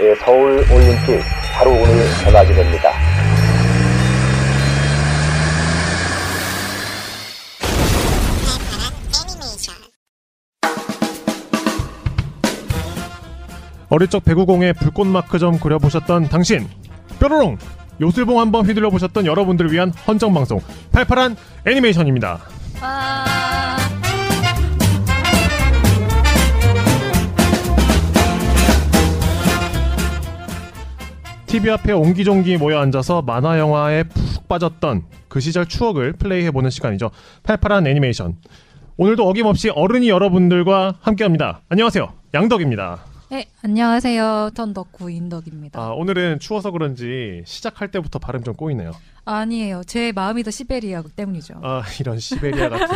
[0.00, 1.22] 예, 서울 올림픽
[1.54, 2.92] 바로 오늘 개막이 됩니다.
[13.88, 16.68] 어릴 적 배구공에 불꽃 마크 좀 그려보셨던 당신
[17.20, 17.58] 뾰로롱
[18.00, 20.60] 요술봉 한번 휘둘러 보셨던 여러분들을 위한 헌정 방송
[20.92, 21.36] 팔팔한
[21.66, 22.40] 애니메이션입니다.
[22.80, 23.76] 아,
[31.46, 37.10] TV 앞에 옹기종기 모여 앉아서 만화 영화에 푹 빠졌던 그 시절 추억을 플레이해보는 시간이죠.
[37.42, 38.36] 팔팔한 애니메이션.
[38.96, 41.60] 오늘도 어김없이 어른이 여러분들과 함께합니다.
[41.68, 42.12] 안녕하세요.
[42.34, 44.50] 양덕입니다 네, 안녕하세요.
[44.56, 45.80] 턴덕후 인덕입니다.
[45.80, 48.90] 아, 오늘은 추워서 그런지 시작할 때부터 발음 좀 꼬이네요
[49.24, 51.54] 아니에요 제 마음이 더 시베리아 때문이죠.
[51.62, 52.88] 아 이런 시베리아 같은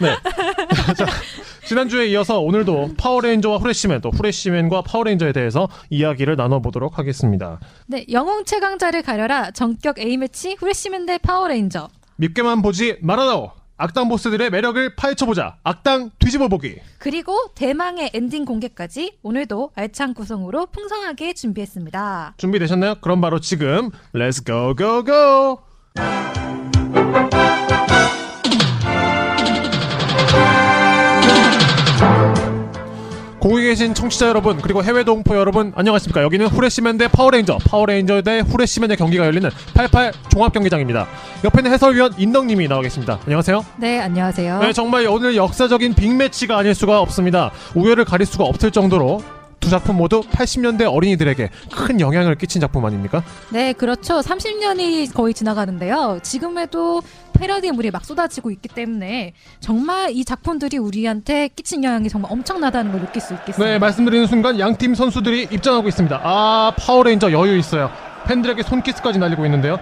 [0.00, 0.14] 네
[0.94, 1.06] 자,
[1.66, 9.00] 지난주에 이어서 오늘도 파워레인저와 후레쉬맨 또 후레쉬맨과 파워레인저에 대해서 이야기를 나눠보도록 하겠습니다 네, 영웅 최강자를
[9.02, 9.52] 가려라.
[9.52, 11.88] 전격 A매치 후레쉬맨 대 파워레인저.
[12.16, 20.14] 밉게만 보지 말아다오 악당 보스들의 매력을 파헤쳐보자 악당 뒤집어보기 그리고 대망의 엔딩 공개까지 오늘도 알찬
[20.14, 22.34] 구성으로 풍성하게 준비했습니다.
[22.36, 22.96] 준비되셨나요?
[23.00, 25.60] 그럼 바로 지금 let's go go go
[33.42, 38.38] 고국에 계신 청취자 여러분 그리고 해외 동포 여러분 안녕하십니까 여기는 후레쉬맨 대 파워레인저 파워레인저 대
[38.38, 41.08] 후레쉬맨의 경기가 열리는 88 종합경기장입니다
[41.42, 44.60] 옆에는 해설위원 인덕님이 나와 계십니다 안녕하세요 네, 안녕하세요.
[44.60, 47.50] 네, 정말 오늘 역사적인 빅매치가 아닐 수가 없습니다.
[47.74, 49.22] 우열을 가릴 수가 없을 정도로
[49.58, 53.22] 두 작품 모두 80년대 어린이들에게 큰 영향을 끼친 작품 아닙니까?
[53.50, 54.20] 네, 그렇죠.
[54.20, 56.18] 30년이 거의 지나가는데요.
[56.22, 57.00] 지금에도
[57.46, 63.20] 패러디물이 막 쏟아지고 있기 때문에 정말 이 작품들이 우리한테 끼친 영향이 정말 엄청나다는 걸 느낄
[63.20, 63.64] 수 있겠습니다.
[63.72, 66.20] 네, 말씀드리는 순간 양팀 선수들이 입장하고 있습니다.
[66.22, 67.90] 아, 파워레인저 여유 있어요.
[68.26, 69.76] 팬들에게 손키스까지 날리고 있는데요.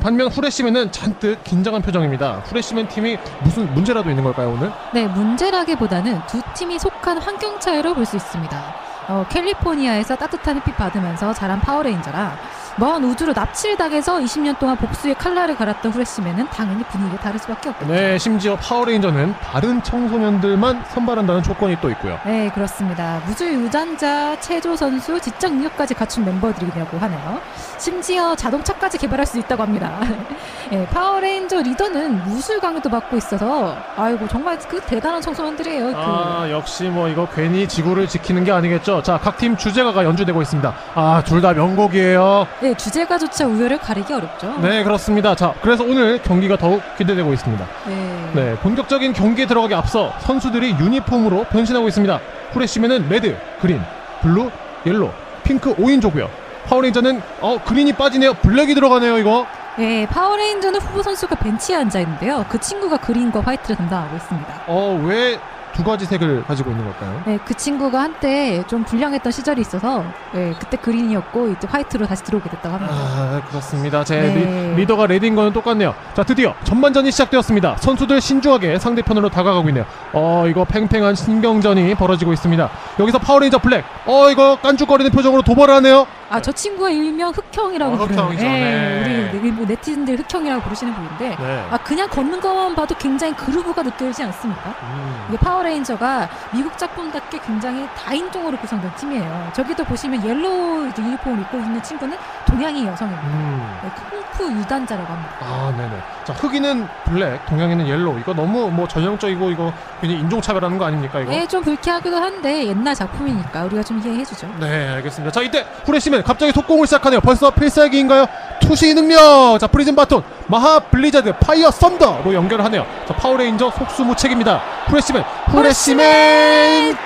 [0.00, 2.42] 반면 후레쉬맨은 잔뜩 긴장한 표정입니다.
[2.46, 4.72] 후레쉬맨 팀이 무슨 문제라도 있는 걸까요, 오늘?
[4.92, 8.74] 네, 문제라기보다는 두 팀이 속한 환경 차이로 볼 수 있습니다.
[9.06, 12.36] 어, 캘리포니아에서 따뜻한 햇빛 받으면서 자란 파워레인저라
[12.76, 17.92] 먼 우주로 납치를 당해서 20년 동안 복수의 칼날을 갈았던 후레쉬맨은 당연히 분위기가 다를 수밖에 없겠죠.
[17.92, 22.18] 네, 심지어 파워레인저는 다른 청소년들만 선발한다는 조건이 또 있고요.
[22.24, 23.20] 네, 그렇습니다.
[23.26, 27.40] 무주 유전자, 체조 선수, 지적 능력까지 갖춘 멤버들이라고 하네요.
[27.78, 30.00] 심지어 자동차까지 개발할 수 있다고 합니다.
[30.70, 35.86] 네, 파워레인저 리더는 무술 강의도 받고 있어서 아이고 정말 그 대단한 청소년들이에요.
[35.92, 35.92] 그.
[35.96, 40.72] 아 역시 뭐 이거 괜히 지구를 지키는 게 아니겠죠 자 각 팀 주제가가 연주되고 있습니다
[40.94, 44.56] 아 둘 다 명곡이에요 네, 주제가조차 우열을 가리기 어렵죠.
[44.62, 48.30] 네 그렇습니다 자 그래서 오늘 경기가 더욱 기대되고 있습니다 네.
[48.34, 52.18] 네 본격적인 경기에 들어가기 앞서 선수들이 유니폼으로 변신하고 있습니다
[52.52, 53.82] 후레쉬맨은 레드 그린
[54.22, 54.50] 블루
[54.86, 56.26] 옐로 핑크 5인조고요
[56.66, 59.46] 파워레인저는 어 그린이 빠지네요 블랙이 들어가네요 이거
[59.76, 62.44] 네, 파워레인저는 후보 선수가 벤치에 앉아 있는데요.
[62.48, 64.54] 그 친구가 그린과 화이트를 담당하고 있습니다.
[64.68, 65.36] 어 왜
[65.74, 70.54] 두 가지 색을 가지고 있는 걸까요 네, 그 친구가 한때 좀 불량했던 시절이 있어서 네,
[70.58, 72.94] 그때 그린이었고 이제 화이트로 다시 들어오게 됐다고 합니다.
[72.94, 74.04] 아 그렇습니다.
[74.04, 74.74] 제 네.
[74.76, 75.94] 리, 더가 레드인 거는 똑같네요.
[76.14, 77.76] 자 드디어 전반전이 시작되었습니다.
[77.78, 79.84] 선수들 신중하게 상대편으로 다가가고 있네요.
[80.12, 82.70] 어 이거 팽팽한 신경전이 벌어지고 있습니다.
[83.00, 83.84] 여기서 파워레인저 블랙.
[84.06, 86.06] 어 이거 깐죽거리는 표정으로 도발을 하네요.
[86.30, 88.42] 아, 저 친구가 일명 흑형이라고 아, 부르는 흑형이죠.
[88.42, 89.30] 네.
[89.34, 91.66] 우리 일본 네티즌들 흑형이라고 부르시는 분인데 네.
[91.70, 94.74] 아, 그냥 걷는 것만 봐도 굉장히 그루브가 느껴지지 않습니까?
[94.82, 95.26] 음.
[95.28, 99.50] 이게 파워 레인저가 미국 작품답게 굉장히 다인종으로 구성된 팀이에요.
[99.54, 102.16] 저기도 보시면 옐로우 유니폼을 입고 있는 친구는
[102.46, 103.26] 동양인 여성입니다.
[103.26, 103.78] 음.
[103.82, 103.90] 네,
[104.38, 105.34] 쿵푸 유단자라고 합니다.
[105.40, 106.02] 아 네네.
[106.24, 108.18] 자 흑인은 블랙, 동양인은 옐로우.
[108.20, 111.30] 이거 너무 뭐 전형적이고 이거 괜히 인종차별하는 거 아닙니까 이거?
[111.30, 114.48] 네, 좀 불쾌하기도 한데 옛날 작품이니까 우리가 좀 이해해주죠.
[114.60, 115.32] 네, 알겠습니다.
[115.32, 117.20] 자, 이때 후레쉬맨 갑자기 속공을 시작하네요.
[117.20, 118.26] 벌써 필살기인가요?
[118.66, 119.58] 투시 능력!
[119.58, 122.86] 자, 프리즌 바톤, 마하 블리자드, 파이어 썬더로 연결하네요.
[123.06, 124.60] 자, 파워레인저 속수무책입니다.
[124.88, 126.96] 후레쉬맨, 후레쉬맨!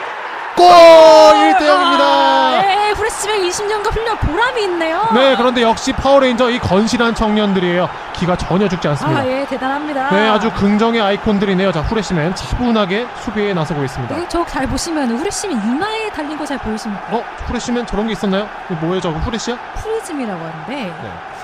[0.57, 0.67] 골!
[0.67, 2.01] 1대0입니다.
[2.01, 5.09] 아, 네, 후레쉬맨 20년간 훈련 보람이 있네요.
[5.15, 7.89] 네, 그런데 역시 파워레인저 이 건실한 청년들이에요.
[8.15, 9.21] 기가 전혀 죽지 않습니다.
[9.21, 10.11] 아, 예, 대단합니다.
[10.11, 11.71] 네, 아주 긍정의 아이콘들이네요.
[11.71, 14.17] 자, 후레쉬맨 차분하게 수비에 나서고 있습니다.
[14.17, 17.05] 네, 저잘 보시면 후레쉬맨 이마에 달린 거 잘 보이십니까?
[17.11, 17.23] 어?
[17.47, 18.49] 후레쉬맨 저런 게 있었나요?
[18.81, 19.17] 뭐예요, 저거?
[19.21, 19.57] 후레쉬야?
[19.77, 20.93] 프리즘이라고 하는데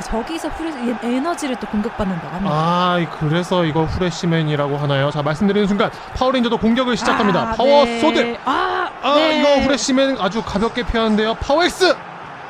[0.02, 0.72] 저기서 후레쉬
[1.02, 2.54] 에너지를 또 공급받는다고 합니다.
[2.54, 5.10] 아, 이- 그래서 이거 후레쉬맨이라고 하나요?
[5.10, 7.40] 자, 말씀드리는 순간 파워레인저도 공격을 시작합니다.
[7.40, 8.00] 아, 파워 네.
[8.00, 8.36] 소드.
[8.44, 9.40] 아, 아, 네.
[9.40, 11.34] 이거 후레쉬맨 아주 가볍게 피하는데요.
[11.34, 11.94] 파워 엑스.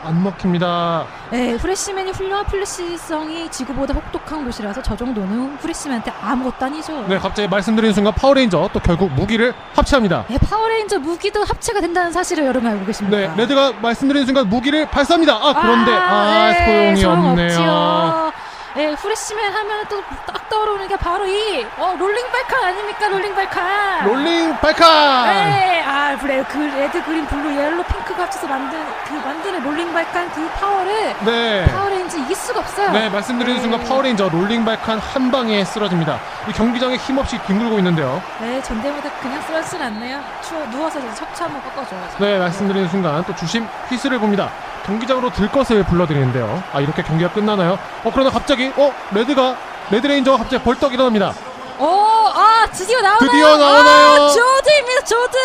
[0.05, 1.07] 안 먹힙니다.
[1.31, 7.05] 네, 후레쉬맨이 훈련한 플래시성이 지구보다 혹독한 곳이라서 저 정도는 후레쉬맨한테 아무것도 아니죠.
[7.09, 10.25] 네, 갑자기 말씀드리는 순간 파워레인저 또 결국 무기를 합체합니다.
[10.29, 13.17] 네, 파워레인저 무기도 합체가 된다는 사실을 여러분 알고 계십니까?
[13.17, 15.35] 네, 레드가 말씀드리는 순간 무기를 발사합니다.
[15.35, 18.33] 아, 그런데 아, 네, 소용이 없네요.
[18.75, 23.09] 네, 후레쉬맨 하면 또 딱 떠오르는 게 바로 이 어, 롤링 발칸 아닙니까?
[23.09, 24.05] 롤링 발칸.
[24.07, 25.27] 롤링 발칸.
[25.27, 28.79] 네, 아 그래 그 레드 그린 블루 옐로 핑크가 합쳐서 만든
[29.09, 31.65] 그 만드는 롤링 발칸 그 파워를 네.
[31.73, 32.91] 파워레인저 이길 수가 없어요.
[32.91, 33.63] 네, 말씀드리는 네.
[33.63, 36.19] 순간 파워레인저 롤링 발칸 한 방에 쓰러집니다.
[36.49, 38.21] 이 경기장에 힘없이 뒹굴고 있는데요.
[38.41, 40.21] 네, 전대모드 그냥 쓰러지진 않네요.
[40.43, 42.17] 추워 누워서 이제 척추 한번 꺾어줘야죠.
[42.19, 44.51] 네, 말씀드리는 순간 또 주심 휘슬을 붑니다.
[44.85, 46.63] 경기장으로 들것을 불러들이는데요.
[46.73, 47.79] 아, 이렇게 경기가 끝나나요?
[48.05, 49.57] 어, 그러나 갑자기, 어, 레드가,
[49.91, 51.33] 레드레인저가 갑자기 벌떡 일어납니다.
[51.79, 53.19] 오, 아 드디어 나오나요?
[53.19, 54.23] 드디어 나오나요?
[54.23, 55.37] 아, 조드입니다, 조드.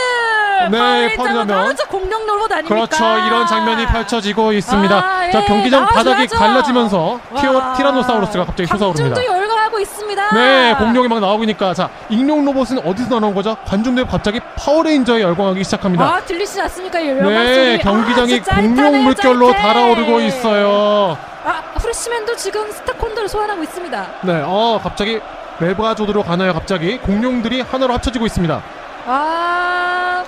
[0.70, 1.16] 네.
[1.54, 2.76] 나오죠 공룡 로봇 아닙니까?
[2.76, 3.26] 그렇죠.
[3.26, 4.96] 이런 장면이 펼쳐지고 있습니다.
[4.96, 6.28] 아, 자, 예, 경기장 바닥이.
[6.28, 9.16] 갈라지면서 와, 티라노사우루스가 갑자기 솟아오릅니다.
[9.80, 10.34] 있습니다.
[10.36, 13.56] 네, 공룡이 막 나오고 있으니까 자, 익룡 로봇은 어디서 나온 거죠?
[13.66, 16.04] 관중들 갑자기 파워레인저에 열광하기 시작합니다.
[16.06, 17.00] 아 들리시지 않습니까?
[17.00, 17.78] 네, 소리.
[17.80, 19.52] 경기장이 아, 공룡 물결로.
[19.54, 21.18] 달아오르고 있어요.
[21.46, 24.08] 아 후레쉬맨도 지금 스타콘도를 소환하고 있습니다.
[24.24, 25.20] 네, 어, 갑자기
[25.60, 26.54] 메가조드로 가나요?
[26.54, 28.62] 갑자기 공룡들이 하나로 합쳐지고 있습니다.
[29.08, 30.24] 아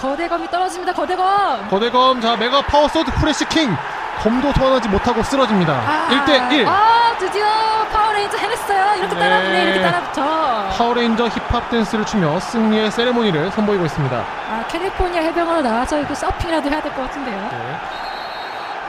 [0.00, 0.92] 거대검이 떨어집니다.
[0.92, 1.68] 거대검.
[1.68, 3.70] 거대검, 자, 메가 파워 소드 프레시 킹.
[4.20, 5.72] 검도 소환하지 못하고 쓰러집니다.
[5.72, 6.66] 아, 1대1.
[6.66, 7.44] 아 드디어
[7.92, 8.96] 파워레인저 해냈어요.
[8.98, 9.20] 이렇게 네.
[9.20, 9.62] 따라붙네.
[9.64, 10.68] 이렇게 따라붙어.
[10.76, 14.16] 파워레인저 힙합 댄스를 추며 승리의 세레모니를 선보이고 있습니다.
[14.16, 17.36] 아 캘리포니아 해변으로 나와서 이거 서핑이라도 해야 될 것 같은데요.
[17.50, 17.76] 네.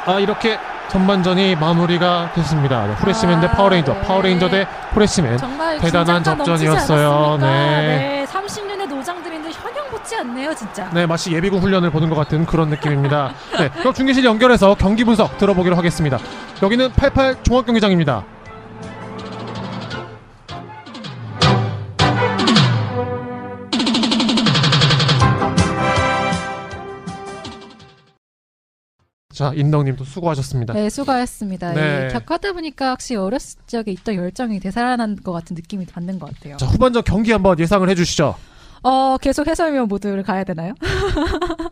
[0.05, 0.59] 아 이렇게
[0.89, 2.85] 전반전이 마무리가 됐습니다.
[2.85, 4.01] 네, 후레시맨 대 아, 파워레인저, 네.
[4.01, 5.37] 파워레인저 대 후레시맨.
[5.37, 7.37] 정말 대단한 접전이었어요.
[7.39, 7.47] 네.
[7.47, 8.22] 네.
[10.13, 10.89] 못지 않네요, 진짜.
[10.93, 13.33] 네, 마치 예비군 훈련을 보는 것 같은 그런 느낌입니다.
[13.57, 16.19] 네, 그럼 중계실 연결해서 경기 분석 들어보기로 하겠습니다.
[16.61, 18.25] 여기는 88 종합경기장입니다.
[29.33, 30.73] 자, 인덕님도 수고하셨습니다.
[30.73, 31.73] 네, 수고하셨습니다.
[31.73, 32.07] 네.
[32.07, 36.57] 이 격하다 보니까 확실히 어렸을 적에 있던 열정이 되살아난 것 같은 느낌이 받는 것 같아요.
[36.57, 38.35] 자, 후반전 경기 한번 예상을 해주시죠.
[38.83, 40.73] 어, 계속 해설위원 모드를 가야 되나요?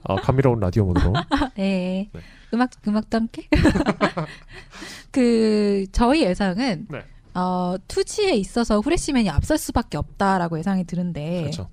[0.04, 1.14] 어, 감미로운 라디오 모드로.
[1.56, 2.10] 네.
[2.12, 2.22] 네.
[2.54, 3.48] 음악, 음악도 함께?
[5.12, 7.02] 그, 저희 예상은, 네.
[7.34, 11.70] 어, 투지에 있어서 후레쉬맨이 앞설 수밖에 없다라고 예상이 드는데, 그렇죠.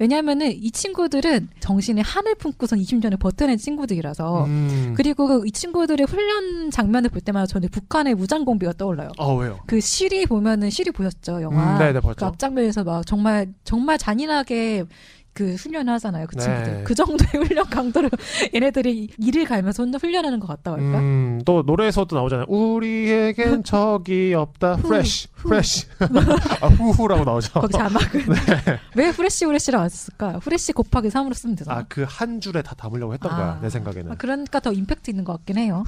[0.00, 4.94] 왜냐면은 이 친구들은 정신에 한을 품고선 20년을 버텨낸 친구들이라서, 음.
[4.96, 9.10] 그리고 그이 친구들의 훈련 장면을 볼 때마다 저는 북한의 무장공비가 떠올라요.
[9.18, 9.60] 아, 왜요?
[9.66, 11.74] 그 쉬리 보면은 쉬리 보셨죠 영화?
[11.74, 12.24] 음, 네네, 그 봤죠.
[12.24, 14.86] 앞장면에서 막 정말 정말 잔인하게
[15.32, 16.42] 그 훈련을 하잖아요 그 네.
[16.42, 18.10] 친구들 그 정도의 훈련 강도로
[18.54, 20.98] 얘네들이 이를 갈면서 혼자 훈련하는 것 같다고 할까?
[20.98, 22.46] 음, 또 노래에서도 나오잖아요.
[22.48, 24.76] 우리에겐 적이 없다.
[24.76, 25.86] 프레쉬, 프레쉬.
[26.60, 27.52] 아, 후후라고 나오죠.
[27.60, 28.20] 거기 자막은
[28.66, 28.78] 네.
[28.96, 30.40] 왜 후레쉬 후레쉬라고 안 썼을까?
[30.42, 31.78] 후레쉬 곱하기 3으로 쓰면 되잖아.
[31.78, 33.36] 아, 그 한 줄에 다 담으려고 했던 아.
[33.36, 34.12] 거야, 내 생각에는.
[34.12, 35.84] 아, 그러니까 더 임팩트 있는 것 같긴 해요.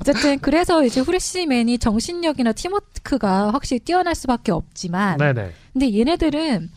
[0.00, 5.52] 어쨌든 그래서 이제 후레쉬맨이 정신력이나 팀워크가 확실히 뛰어날 수밖에 없지만, 네네.
[5.72, 6.70] 근데 얘네들은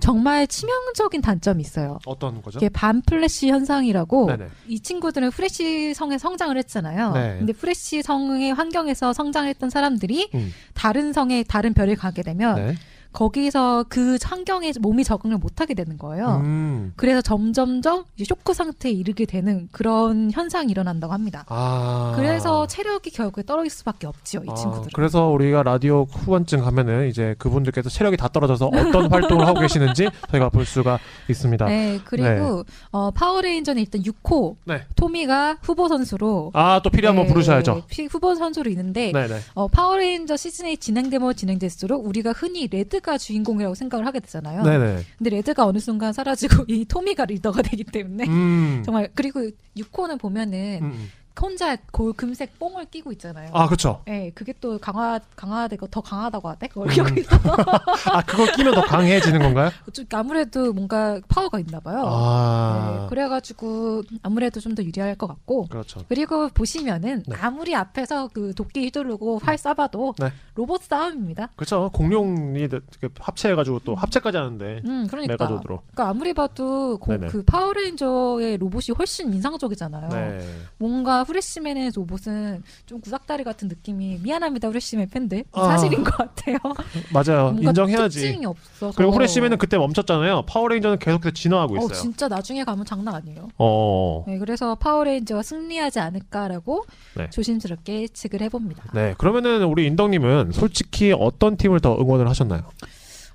[0.00, 1.98] 정말 치명적인 단점이 있어요.
[2.06, 2.58] 어떤 거죠?
[2.58, 4.46] 이게 반플래시 현상이라고 네네.
[4.68, 7.12] 이 친구들은 프레시 성에 성장을 했잖아요.
[7.12, 7.36] 네.
[7.38, 10.52] 근데 프레시 성의 환경에서 성장했던 사람들이 음.
[10.74, 12.74] 다른 성에 다른 별을 가게 되면 네.
[13.18, 16.40] 거기서 그 환경에 몸이 적응을 못하게 되는 거예요.
[16.44, 16.92] 음.
[16.94, 21.44] 그래서 점점점 쇼크 상태에 이르게 되는 그런 현상이 일어난다고 합니다.
[21.48, 22.12] 아.
[22.14, 24.90] 그래서 체력이 결국에 떨어질 수밖에 없지요, 이 아, 친구들은.
[24.94, 30.48] 그래서 우리가 라디오 후반쯤 가면은 이제 그분들께서 체력이 다 떨어져서 어떤 활동을 하고 계시는지 저희가
[30.50, 31.64] 볼 수가 있습니다.
[31.66, 34.84] 네, 그리고 어, 파워레인저는 일단 6호 네.
[34.94, 37.82] 토미가 후보 선수로 아, 또 필요 한번 네, 부르셔야죠.
[37.88, 39.40] 피- 후보 선수로 있는데 네네.
[39.54, 44.62] 어, 파워레인저 시즌이 진행되면 진행될수록 우리가 흔히 레드 가 주인공이라고 생각을 하게 되잖아요.
[44.62, 45.02] 네네.
[45.16, 48.82] 근데 레드가 어느 순간 사라지고 이 토미가 리더가 되기 때문에 음.
[48.84, 49.40] 정말 그리고
[49.76, 51.10] 6호는 보면은 음, 음.
[51.40, 53.50] 혼자 골 금색 뽕을 끼고 있잖아요.
[53.52, 54.02] 아, 그쵸.
[54.06, 56.68] 네, 그게 또 강화 강화되고 더 강하다고 하대.
[56.68, 56.96] 그걸 음.
[56.96, 57.36] 여기서
[58.12, 59.70] 아, 그걸 끼면 더 강해지는 건가요?
[59.92, 62.04] 좀 아무래도 뭔가 파워가 있나 봐요.
[62.06, 62.98] 아.
[63.02, 66.04] 네, 그래가지고 아무래도 좀 더 유리할 것 같고 그렇죠.
[66.08, 67.36] 그리고 보시면은 네.
[67.40, 70.32] 아무리 앞에서 그 도끼 휘두르고 활 쏴봐도 네.
[70.54, 71.48] 로봇 싸움입니다.
[71.56, 71.90] 그렇죠.
[71.92, 75.32] 공룡이 이렇게 합체해가지고 또 합체까지 하는데 음, 그러니까.
[75.32, 75.82] 메가조드로.
[75.92, 77.18] 그러니까 아무리 봐도 고-.
[77.28, 80.08] 그 파워레인저의 로봇이 훨씬 인상적이잖아요.
[80.10, 80.38] 네.
[80.78, 85.68] 뭔가 후레쉬맨의 옷은 좀 구닥다리 같은 느낌이 미안합니다 후레쉬맨 팬들 아.
[85.68, 86.56] 사실인 것 같아요.
[87.12, 87.54] 맞아요.
[87.60, 88.20] 인정해야지.
[88.20, 88.96] 특징이 없어서.
[88.96, 90.42] 그리고 후레쉬맨은 그때 멈췄잖아요.
[90.46, 91.92] 파워레인저는 계속해서 진화하고 어 있어요.
[91.92, 93.48] 진짜 나중에 가면 장난 아니에요.
[93.58, 94.24] 어.
[94.26, 96.84] 네, 그래서 파워레인저가 승리하지 않을까라고
[97.16, 97.28] 네.
[97.30, 98.84] 조심스럽게 예측을 해봅니다.
[98.94, 102.62] 네, 그러면은 우리 인덕님은 솔직히 어떤 팀을 더 응원을 하셨나요?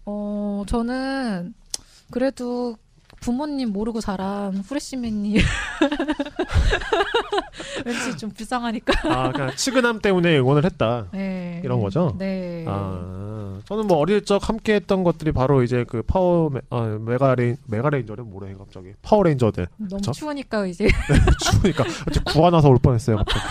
[0.05, 1.53] 어 저는
[2.11, 2.75] 그래도
[3.23, 5.37] 부모님 모르고 자란 후레쉬맨이
[7.85, 8.93] 왠지 좀 불쌍하니까.
[9.09, 11.07] 아, 그러니까 측은함 때문에 응원을 했다.
[11.11, 11.61] 네.
[11.63, 12.15] 이런 거죠?
[12.17, 12.65] 네.
[12.67, 18.29] 아, 저는 뭐 어릴 적 함께했던 것들이 바로 이제 그 파워 메, 아, 메가레인 메가레인저는
[18.29, 20.11] 뭐래 갑자기 파워레인저들 너무 그쵸?
[20.11, 20.87] 추우니까 이제
[21.43, 21.83] 추우니까
[22.25, 23.39] 구안와사 올 뻔했어요 갑자기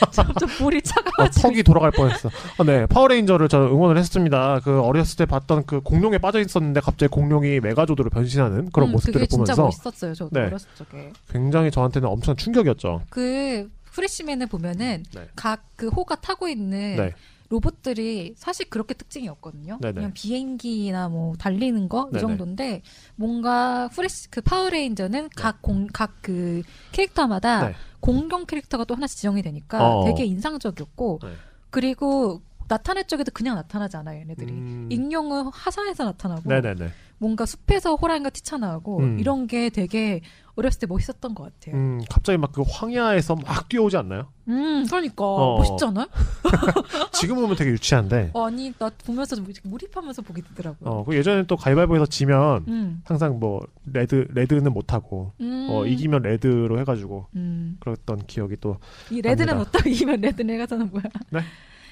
[0.38, 1.48] 좀 볼이 어, 차가워지고.
[1.48, 2.28] 턱이 돌아갈 뻔했어.
[2.58, 4.60] 어, 네, 파워레인저를 저 응원을 했습니다.
[4.64, 9.26] 그 어렸을 때 봤던 그 공룡에 빠져 있었는데 갑자기 공룡이 메가조드로 변신하는 그런 음, 모습들을
[9.26, 10.14] 그게 진짜 보면서 멋있었어요.
[10.14, 10.46] 저도 네.
[10.46, 11.12] 어렸을 적에.
[11.30, 13.02] 굉장히 저한테는 엄청 충격이었죠.
[13.10, 15.28] 그 후레쉬맨을 보면은 네.
[15.36, 17.14] 각그 호가 타고 있는 네.
[17.50, 19.78] 로봇들이 사실 그렇게 특징이 없거든요.
[19.80, 19.92] 네네.
[19.94, 22.18] 그냥 비행기나 뭐 달리는 거 이.
[22.18, 22.82] 정도인데
[23.16, 27.74] 뭔가 후레쉬 그 파워레인저는 각 공 각 그 캐릭터마다 네.
[28.00, 30.04] 공룡 캐릭터가 또 하나씩 지정이 되니까 어.
[30.04, 31.28] 되게 인상적이었고 네.
[31.70, 34.52] 그리고 나타낼 적에도 그냥 나타나지 않아요, 얘네들이.
[34.52, 36.88] 음, 익룡은 화산에서 나타나고 네네네.
[37.20, 39.18] 뭔가 숲에서 호랑이가 튀쳐나오고 음.
[39.20, 40.22] 이런 게 되게
[40.56, 41.76] 어렸을 때 멋있었던 것 같아요.
[41.76, 44.28] 음, 음, 갑자기 막 그 황야에서 막 뛰어오지 않나요?
[44.46, 45.58] 그러니까 어.
[45.58, 46.06] 멋있잖아요.
[47.12, 48.30] 지금 보면 되게 유치한데.
[48.34, 50.90] 어, 아니 나 보면서 좀 몰입하면서 보게 되더라고요.
[50.90, 53.60] 어, 그 예전에 또 가위바위보에서 지면 음, 항상 뭐
[53.92, 57.76] red red는 못 하고 음, 어, 이기면 red로 해가지고 음.
[57.80, 58.78] 그랬던 기억이 또
[59.10, 59.56] 이 red는.
[59.58, 61.04] 못하고 이기면 red는 해가서는 뭐야?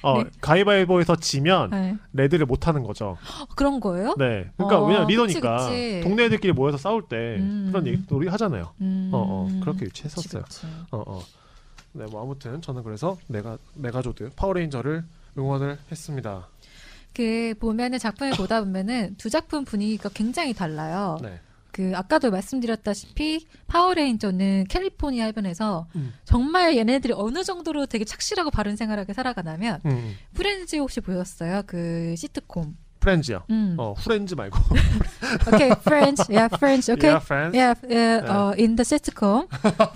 [0.03, 0.31] 어, 네.
[0.41, 1.97] 가위바위보에서 지면 네.
[2.13, 3.17] red를 못 하는 거죠.
[3.41, 4.15] 어, 그런 거예요?
[4.19, 4.51] 네.
[4.57, 6.01] 그러니까 어, 왜냐 그치, 리더니까 그치.
[6.03, 7.69] 동네 애들끼리 모여서 싸울 때 음.
[7.71, 8.73] 그런 얘기 우리 하잖아요.
[8.81, 9.11] 음.
[9.13, 9.61] 어, 어.
[9.61, 10.43] 그렇게 유치했었어요.
[10.45, 10.73] 그치, 그치.
[10.91, 11.23] 어, 어.
[11.93, 15.05] 네, 뭐 아무튼 저는 그래서 메가 메가조드 파워레인저를
[15.37, 16.49] 응원을 했습니다.
[17.15, 21.19] 그 보면은 작품을 보다 보면은 두 작품 분위기가 굉장히 달라요.
[21.21, 21.41] 네.
[21.73, 26.15] 그 아까도 말씀드렸다시피 파워레인저는 캘리포니아 해변에서 음.
[26.25, 30.17] 정말 얘네들이 어느 정도로 되게 착실하고 바른 생활하게 살아가냐면 음, 음.
[30.35, 31.63] 프렌즈 혹시 보셨어요?
[31.67, 32.77] 그 시트콤.
[33.01, 33.45] 프렌즈요.
[33.51, 33.77] 음.
[33.79, 34.59] 어, 후렌즈 말고.
[35.55, 37.57] 오케이, Friends, yeah, Friends, okay, Yeah, friends.
[37.57, 39.47] yeah, yeah, 어, in the sitcom,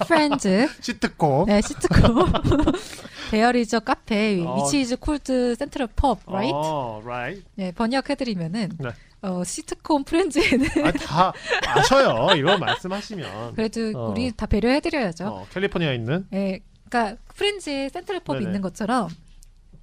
[0.05, 0.47] Friends,
[0.81, 1.47] 시트콤.
[1.47, 2.33] 네, 시트콤,
[3.33, 4.55] there is a cafe, 어.
[4.57, 6.53] which is called Central Perk, right?
[6.55, 7.43] 어, right.
[7.57, 8.91] 네, 번역해드리면은 네.
[9.23, 11.33] 어, 시트콤 프렌즈에는 아, 다
[11.67, 12.35] 아셔요.
[12.37, 13.55] 이거 말씀하시면.
[13.55, 14.11] 그래도 어.
[14.11, 15.27] 우리 다 배려해드려야죠.
[15.27, 18.49] 어, 캘리포니아에 있는 네, 그러니까 프렌즈에 Central Perk이 네네.
[18.51, 19.09] 있는 것처럼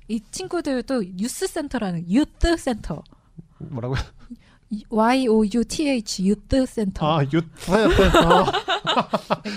[0.10, 3.02] 이 친구들도 youth center라는 youth center,
[3.60, 4.00] 뭐라고요?
[4.90, 7.72] Y O U T H youth center, 아, youth.
[7.72, 8.46] 어,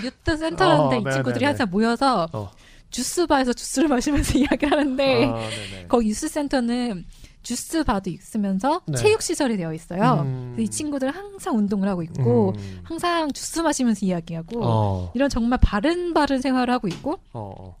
[0.03, 1.45] youth center라는데 어, 이 친구들이 네네네.
[1.45, 2.49] 항상 모여서 어.
[2.89, 5.49] 주스바에서 주스를 마시면서 이야기를 하는데 아.
[5.89, 7.05] 거기 youth center는
[7.43, 8.97] 주스 바도 있으면서 네.
[8.97, 10.21] 체육 시설이 되어 있어요.
[10.25, 10.55] 음.
[10.57, 12.79] 이 친구들 항상 운동을 하고 있고 음.
[12.83, 17.77] 항상 주스 마시면서 이야기하고 어, 이런 정말 바른 바른 생활을 하고 있고 어, 어.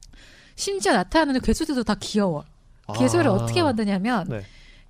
[0.55, 2.43] 심지어 나타나는 괴수들도 다 귀여워.
[2.85, 2.93] 아.
[2.93, 4.41] 괴수를 어떻게 만드냐면 네.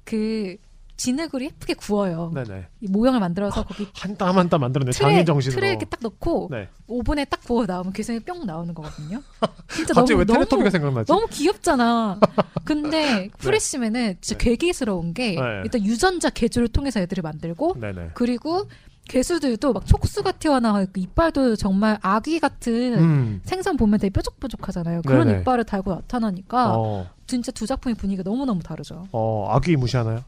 [0.04, 0.58] 그
[0.96, 2.32] 진흙을 예쁘게 구워요.
[2.34, 2.68] 네네.
[2.82, 5.60] 이 모형을 만들어서 거기 한 땀 한 땀 만들어내 장인 정신으로.
[5.60, 6.70] 틀에 이렇게 딱 넣고 네.
[6.88, 9.22] 오븐에 딱 구워 나오면 괴수이 뿅 나오는 거거든요.
[9.74, 11.08] 진짜 갑자기 너무 왜 너무 텔레토비가 생각나지?
[11.12, 12.20] 너무 귀엽잖아.
[12.64, 14.50] 근데 프레시맨은 진짜 네.
[14.52, 15.62] 괴기스러운 게 네.
[15.64, 18.12] 일단 유전자 개조를 통해서 애들을 만들고 네네.
[18.14, 18.68] 그리고
[19.10, 23.42] 괴수들도 막 촉수가 튀어나와 있고 이빨도 정말 아기 같은 음.
[23.44, 25.02] 생선 보면 되게 뾰족뾰족하잖아요.
[25.02, 25.42] 그런 네네.
[25.42, 29.08] 이빨을 달고 나타나니까 어, 진짜 두 작품의 분위기가 너무너무 다르죠.
[29.12, 30.24] 어, 아기 무시하나요?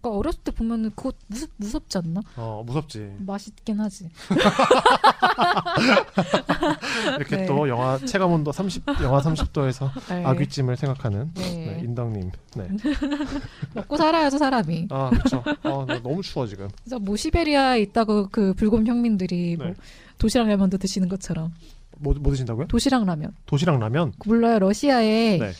[0.00, 2.20] 그러니까 어렸을 때 보면은 그거 무섭, 무섭지 않나?
[2.36, 3.12] 어, 무섭지.
[3.18, 4.08] 맛있긴 하지.
[7.18, 7.46] 이렇게 네.
[7.46, 10.24] 또 영화 체감 온도 30, 영하 30도에서 네.
[10.24, 11.42] 아귀찜을 생각하는 네.
[11.42, 12.30] 네, 인덕님.
[12.56, 12.68] 네.
[13.74, 14.88] 먹고 살아야죠 사람이.
[14.90, 15.44] 아, 그렇죠.
[15.64, 16.68] 어, 나 너무 추워 지금.
[16.82, 19.74] 그래서 뭐 시베리아에 있다고 그 불곰 형민들이 뭐 네.
[20.18, 21.52] 도시락 라면도 드시는 것처럼
[21.98, 22.66] 뭐, 뭐 드신다고요?
[22.68, 23.34] 도시락 라면.
[23.44, 24.12] 도시락 라면?
[24.24, 25.52] 몰라요 러시아에 네.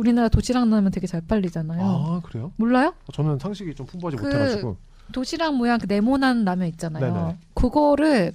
[0.00, 1.80] 우리나라 도시락 라면 되게 잘 팔리잖아요.
[1.82, 2.52] 아, 그래요?
[2.56, 2.94] 몰라요?
[3.12, 4.76] 저는 상식이 좀 풍부하지 그 못해가지고.
[5.12, 7.12] 도시락 모양 그 네모난 라면 있잖아요.
[7.14, 7.36] 네네.
[7.54, 8.32] 그거를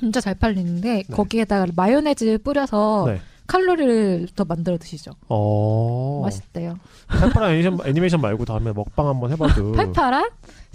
[0.00, 1.14] 진짜 잘 팔리는데 네.
[1.14, 3.20] 거기에다가 마요네즈 뿌려서 네.
[3.46, 5.12] 칼로리를 더 만들어 드시죠.
[5.28, 6.20] 어.
[6.24, 6.78] 맛있대요.
[7.08, 9.72] 팔팔한 애니메이션, 애니메이션 말고 다음에 먹방 한번 해봐도.
[9.76, 10.30] 팔팔한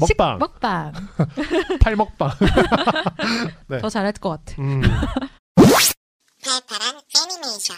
[0.05, 0.37] 식- 먹방.
[0.39, 0.91] 먹방
[1.81, 2.29] 팔먹방.
[3.67, 3.79] 네.
[3.79, 4.61] 더 잘할 것 같아.
[4.61, 4.81] 음.
[6.45, 7.75] 팔팔한 애니메이션.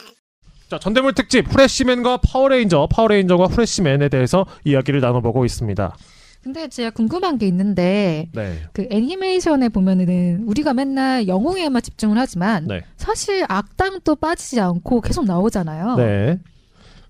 [0.73, 5.95] 자, 전대물 특집 후레쉬맨과 파워레인저, 파워레인저와 후레쉬맨에 대해서 이야기를 나눠보고 있습니다.
[6.41, 8.57] 근데 제가 궁금한 게 있는데 네.
[8.73, 12.81] 그 애니메이션에 보면은 우리가 맨날 영웅에만 집중을 하지만 네.
[12.97, 15.95] 사실 악당도 빠지지 않고 계속 나오잖아요.
[15.97, 16.39] 네.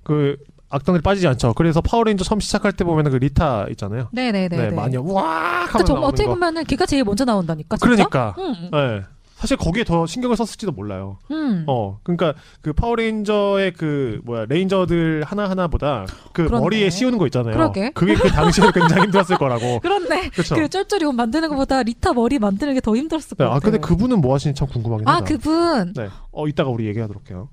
[0.03, 0.36] 그
[0.70, 1.53] 악당들이 빠지지 않죠.
[1.53, 4.10] 그래서 파워레인저 처음 시작할 때 보면은 그 리타 있잖아요.
[4.12, 4.58] 네네네.
[4.58, 6.34] 네, 많이 우와 그 하면 정 나오는 어떻게 거.
[6.34, 7.77] 보면은 걔가 제일 먼저 나온다니까.
[7.77, 7.89] 진짜?
[8.10, 8.36] 그러니까.
[8.39, 8.70] 응.
[8.74, 9.03] 네.
[9.44, 11.18] 사실 거기에 더 신경을 썼을지도 몰라요.
[11.30, 11.66] 음.
[11.68, 16.64] 어, 그러니까 그 파워레인저의 그 뭐야 레인저들 하나 하나보다 그 그렇네.
[16.64, 17.54] 머리에 씌우는 거 있잖아요.
[17.54, 17.92] 그러게.
[17.94, 19.82] 그게 그 당시에 굉장히 힘들었을 거라고.
[19.84, 20.30] 그렇네.
[20.30, 20.56] 그렇죠.
[20.56, 23.60] 그 쫄쫄이 옷 만드는 것보다 리타 머리 만드는 게 더 힘들었을 것 네, 아 같아요.
[23.72, 25.26] 근데 그분은 뭐 하시는지 참 궁금하긴 아 하다.
[25.26, 26.08] 그분 네.
[26.32, 27.50] 어 이따가 우리 얘기하도록 해요.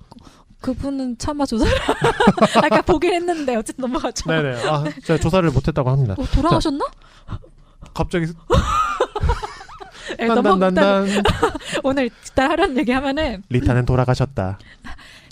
[0.61, 1.65] 그분은 차마 조사.
[2.63, 4.31] 아까 보긴 했는데 어쨌든 넘어가죠.
[4.31, 4.69] 네네.
[4.69, 6.15] 아 제가 조사를 못했다고 합니다.
[6.17, 6.85] 어, 돌아가셨나?
[7.95, 8.27] 갑자기
[10.21, 11.05] 네, 넘어갔다.
[11.83, 14.59] 오늘 이따 하라는 얘기 하면은 리타는 돌아가셨다.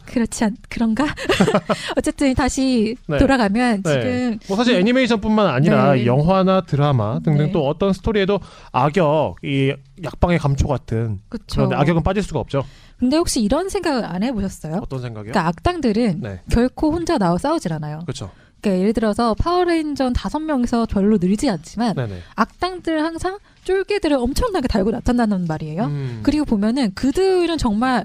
[0.06, 1.04] 그렇지 않 그런가?
[1.96, 3.18] 어쨌든 다시 네.
[3.18, 3.90] 돌아가면 네.
[3.90, 6.06] 지금 뭐 사실 애니메이션뿐만 아니라 네.
[6.06, 7.52] 영화나 드라마 등등 네.
[7.52, 8.40] 또 어떤 스토리에도
[8.72, 11.66] 악역, 이 약방의 감초 같은 그쵸.
[11.66, 12.64] 그런 악역은 빠질 수가 없죠.
[12.98, 14.80] 근데 혹시 이런 생각을 안 해보셨어요?
[14.82, 15.32] 어떤 생각이요?
[15.32, 18.00] 그러니까 악당들은 네, 결코 혼자 나와 싸우질 않아요.
[18.00, 18.30] 그렇죠.
[18.60, 22.18] 그러니까 예를 들어서 파워레인저 다섯 명이서 별로 늘지 않지만 네네.
[22.34, 25.84] 악당들은 항상 쫄개들을 엄청나게 달고 나타난단 말이에요.
[25.84, 26.20] 음.
[26.22, 28.04] 그리고 보면은 그들은 정말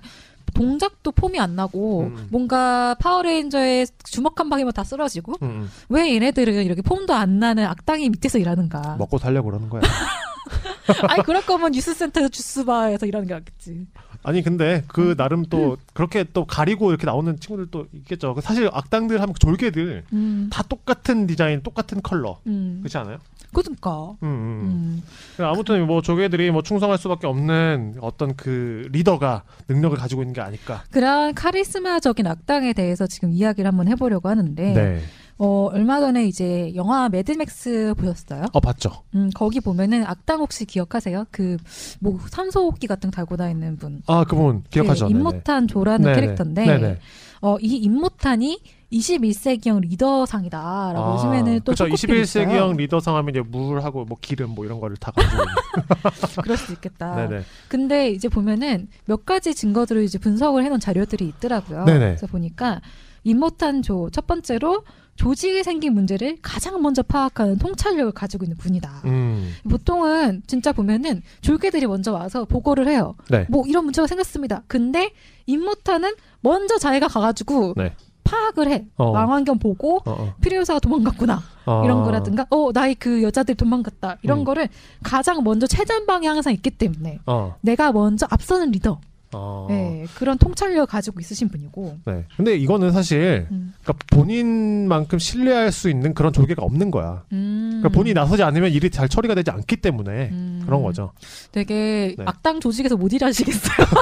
[0.54, 2.28] 동작도 폼이 안 나고 음.
[2.30, 5.72] 뭔가 파워레인저의 주먹 한 방이면 다 쓰러지고 음, 음.
[5.90, 8.98] 왜 얘네들은 이렇게 폼도 안 나는 악당이 밑에서 일하는가?
[8.98, 9.82] 먹고 살려고 그러는 거야.
[11.08, 13.88] 아니 그럴 거면 youth center 주스바에서 일하는 게 낫겠지.
[14.24, 14.84] 아니 근데 음.
[14.88, 18.36] 그 나름 또 그렇게 또 가리고 이렇게 나오는 친구들도 있겠죠.
[18.42, 22.40] 사실 악당들 하면 졸개들 음, 다 똑같은 디자인, 똑같은 컬러.
[22.48, 23.18] 음, 그렇지 않아요?
[23.54, 24.16] 그러니까.
[24.24, 25.04] 음, 음.
[25.40, 25.44] 음.
[25.46, 30.84] 아무튼 뭐 졸개들이 뭐 충성할 수밖에 없는 어떤 그 리더가 능력을 가지고 있는 게 아닐까.
[30.90, 35.02] 그런 카리스마적인 악당에 대해서 지금 이야기를 한번 해보려고 하는데 네.
[35.44, 38.46] 어, 얼마 전에 이제 영화 매드맥스 보셨어요?
[38.54, 38.92] 어 봤죠.
[39.14, 41.26] 음, 거기 보면은 악당 혹시 기억하세요?
[41.32, 41.58] 그
[42.00, 44.02] 뭐 산소호흡기 같은 거 달고 다니는 분.
[44.08, 45.08] 아 그분 기억하죠.
[45.08, 45.20] 그 네네.
[45.20, 46.22] 임모탄 조라는 네네.
[46.22, 47.00] 캐릭터인데 네네.
[47.42, 48.60] 어, 이 임모탄이
[48.92, 51.86] 21세기형 리더상이다라고 아, 요즘에는 또 그쵸.
[51.86, 55.44] 소극들이 21세기형 리더상 하면 이제 물하고 뭐 기름 뭐 이런 거를 다 가지고.
[56.44, 57.16] 그럴 수 있겠다.
[57.16, 57.44] 네네.
[57.68, 61.86] 근데 이제 보면은 몇 가지 증거들을 이제 분석을 해놓은 자료들이 있더라고요.
[61.86, 62.00] 네네.
[62.00, 62.82] 그래서 보니까
[63.24, 64.84] 임모탄조 첫 번째로
[65.16, 69.02] 조직에 생긴 문제를 가장 먼저 파악하는 통찰력을 가지고 있는 분이다.
[69.06, 69.54] 음.
[69.70, 73.16] 보통은 진짜 보면은 졸개들이 먼저 와서 보고를 해요.
[73.30, 73.46] 네.
[73.50, 74.64] 뭐 이런 문제가 생겼습니다.
[74.68, 75.12] 근데
[75.46, 77.94] 임모탄은 먼저 자기가 가가지고 네.
[78.24, 78.86] 파악을 해.
[78.96, 79.12] 어.
[79.12, 80.34] 망원경 보고 어, 어.
[80.42, 81.84] 필요사가 도망갔구나 어.
[81.84, 84.44] 이런 거라든가 어 나의 그 여자들 도망갔다 이런 음.
[84.44, 84.70] 거를
[85.04, 87.56] 가장 먼저 최전방에 항상 있기 때문에 어.
[87.62, 89.00] 내가 먼저 앞서는 리더
[89.36, 89.68] 어.
[89.70, 92.26] 네, 그런 통찰력 가지고 있으신 분이고 네.
[92.36, 93.74] 근데 이거는 사실 음.
[93.82, 97.24] 그러니까 본인만큼 신뢰할 수 있는 그런 조개가 없는 거야.
[97.32, 97.80] 음.
[97.82, 100.62] 그러니까 본인이 나서지 않으면 일이 잘 처리가 되지 않기 때문에 음.
[100.66, 101.12] 그런 거죠.
[101.52, 102.26] 되게 네.
[102.26, 103.88] 악당 조직에서 못 일하시겠어요.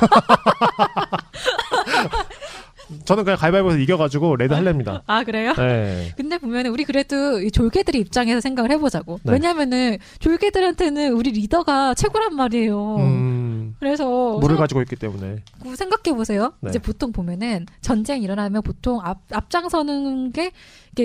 [3.05, 5.03] 저는 그냥 가위바위보에서 이겨가지고 레드 할랍니다.
[5.07, 5.53] 아 그래요?
[5.55, 6.11] 네.
[6.17, 9.19] 근데 보면 우리 그래도 이 졸개들의 입장에서 생각을 해보자고.
[9.23, 9.33] 네.
[9.33, 12.97] 왜냐면은 졸개들한테는 우리 리더가 최고란 말이에요.
[12.97, 13.50] 음,
[13.81, 15.37] 그래서 물을 가지고 있기 때문에.
[15.75, 16.53] 생각해 보세요.
[16.61, 16.69] 네.
[16.69, 20.51] 이제 보통 보면은 전쟁 일어나면 보통 앞 앞장서는 게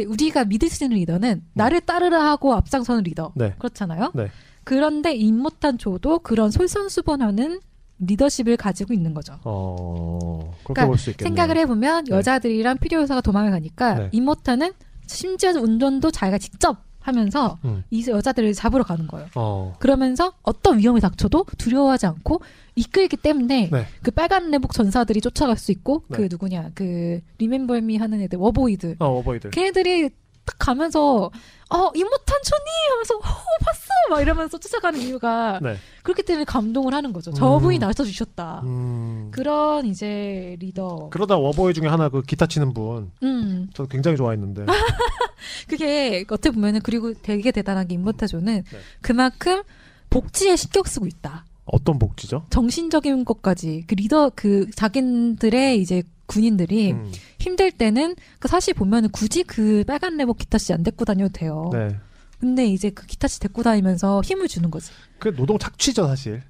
[0.07, 3.55] 우리가 믿을 수 있는 리더는 나를 따르라 하고 앞장서는 리더 네.
[3.59, 4.13] 그렇잖아요.
[4.15, 4.29] 네.
[4.65, 7.61] 그런데 임못한 조도 그런 솔선수범하는
[7.99, 9.39] 리더십을 가지고 있는 거죠.
[9.45, 11.31] 어, 그렇게 그러니까 볼수 있겠네요.
[11.31, 12.15] 생각을 해보면 네.
[12.15, 14.09] 여자들이랑 필요사가 도망을 가니까 네.
[14.13, 14.73] 임모타는
[15.07, 17.85] 심지어 운전도 자기가 직접 하면서 음.
[17.91, 19.29] 이 여자들을 잡으러 가는 거예요.
[19.37, 22.41] 어, 그러면서 어떤 위험이 닥쳐도 두려워하지 않고
[22.75, 23.87] 이끌기 때문에 네.
[24.03, 26.17] 그 빨간 내복 전사들이 쫓아갈 수 있고 네.
[26.17, 29.51] 그 누구냐 그 리멤버미 하는 애들 워보이들 어, 어버이들.
[29.51, 30.11] 걔네들이
[30.47, 31.31] 딱 가면서
[31.69, 35.77] 어 임모탄 촌이 하면서 어 봤어 막 이러면서 쫓아가는 이유가 네.
[36.05, 37.33] 그렇기 때문에 감동을 하는 거죠.
[37.33, 37.35] 음.
[37.35, 38.63] 저분이 나서 주셨다.
[38.65, 39.29] 음.
[39.33, 41.09] 그런 이제 리더.
[41.11, 43.69] 그러다 워버이 중에 하나 그 기타 치는 분, 음.
[43.75, 44.65] 저도 굉장히 좋아했는데.
[45.69, 48.79] 그게 어떻게 보면은 그리고 되게 대단한 게 임모타조는 네.
[49.01, 49.63] 그만큼
[50.09, 51.45] 복지에 신경 쓰고 있다.
[51.65, 52.45] 어떤 복지죠?
[52.51, 57.13] 정신적인 것까지 그 리더 그 자기들의 이제 군인들이 음.
[57.39, 61.71] 힘들 때는 그 사실 보면은 굳이 그 빨간 레버 기타 씨 안 데리고 다녀도 돼요.
[61.73, 61.97] 네.
[62.39, 64.91] 근데 이제 그 기타 씨 데리고 다니면서 힘을 주는 거지.
[65.19, 66.43] 그 노동 착취죠, 사실.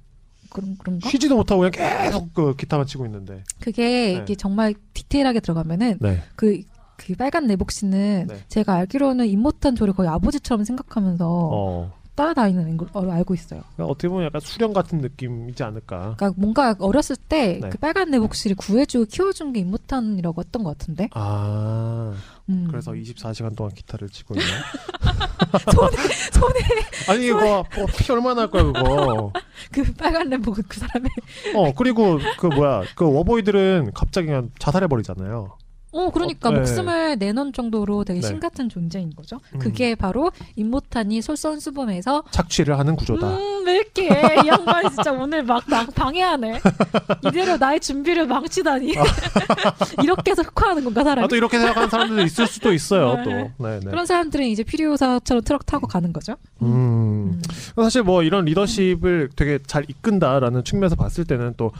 [0.49, 1.09] 그런 그런가?
[1.09, 3.43] 쉬지도 못하고 그냥 계속 그 기타만 치고 있는데.
[3.59, 4.21] 그게 네.
[4.23, 6.21] 이게 정말 디테일하게 들어가면은 네.
[6.35, 6.61] 그,
[6.97, 8.43] 그 빨간 내복 씨는 네.
[8.47, 11.93] 제가 알기로는 임모탄 조를 거의 아버지처럼 생각하면서 어.
[12.17, 13.61] 따라다니는 걸로 알고 있어요.
[13.75, 16.15] 그러니까 어떻게 보면 약간 수련 같은 느낌이지 않을까.
[16.17, 17.69] 그러니까 뭔가 어렸을 때 네.
[17.69, 21.09] 그 빨간 내복실이 구해주고 키워준 게 임무탄이라고 했던 것 같은데.
[21.13, 22.13] 아,
[22.49, 22.67] 음.
[22.69, 24.45] 그래서 24시간 동안 기타를 치고 있나?
[25.71, 25.95] 손에
[26.33, 26.59] 손에
[27.07, 29.31] 아니 이거 어, 피 얼마나 날 거야 그거.
[29.71, 31.09] 그 빨간 내복 그 사람의.
[31.55, 35.55] 어 그리고 그 뭐야 그 워보이들은 갑자기 그냥 자살해 버리잖아요.
[35.97, 36.59] 어 그러니까 어, 네.
[36.59, 38.27] 목숨을 내놓은 정도로 되게 네.
[38.27, 39.39] 신 같은 존재인 거죠.
[39.55, 39.59] 음.
[39.59, 43.27] 그게 바로 임무탄이 솔선수범해서 착취를 하는 구조다.
[43.27, 46.61] 음, 왜 이렇게 이 양반이 진짜 오늘 막, 막 방해하네.
[47.27, 48.93] 이대로 나의 준비를 망치다니.
[50.03, 51.25] 이렇게 해서 흑화하는 건가 사람이?
[51.25, 53.15] 아, 또 이렇게 생각하는 사람들도 있을 수도 있어요.
[53.15, 53.23] 네.
[53.23, 53.31] 또.
[53.67, 53.89] 네, 네.
[53.89, 56.35] 그런 사람들은 이제 필요사처럼 트럭 타고 가는 거죠.
[56.61, 56.77] 음.
[57.27, 57.41] 음.
[57.75, 61.71] 사실 뭐 이런 리더십을 되게 잘 이끈다라는 측면에서 봤을 때는 또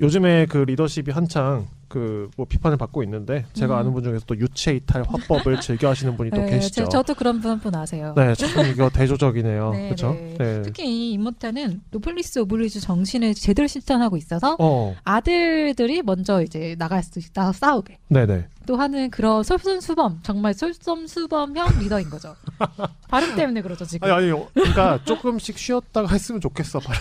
[0.00, 3.78] 요즘에 그 리더십이 한창 그 뭐 비판을 받고 있는데 제가 음.
[3.80, 6.88] 아는 분 중에서 또 유체 이탈 화법을 즐겨 하시는 분이 또 네, 계시죠.
[6.88, 8.14] 저, 도 그런 분 한 분 아세요.
[8.16, 9.70] 네, 참 이거 대조적이네요.
[9.74, 10.12] 네, 그렇죠?
[10.12, 10.34] 네.
[10.38, 10.62] 네.
[10.62, 17.18] 특히 이 임모탄은 노블리스 오블리주 정신을 제대로 실천하고 있어서 어, 아들들이 먼저 이제 나갈 수
[17.18, 18.46] 있다 싸우게 네, 네.
[18.66, 22.36] 또 하는 그런 솔선수범 정말 솔선수범형 리더인 거죠.
[23.10, 24.10] 발음 때문에 그러죠 지금.
[24.10, 26.78] 아니 아니, 그러니까 조금씩 쉬었다가 했으면 좋겠어.
[26.78, 27.00] 발음.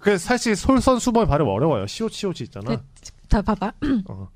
[0.00, 1.86] 그 사실 솔선수범이 발음 어려워요.
[1.86, 2.67] 시옷시옷 있잖아.
[2.68, 2.78] 네,
[3.28, 3.72] 자 봐봐.
[4.08, 4.28] 어.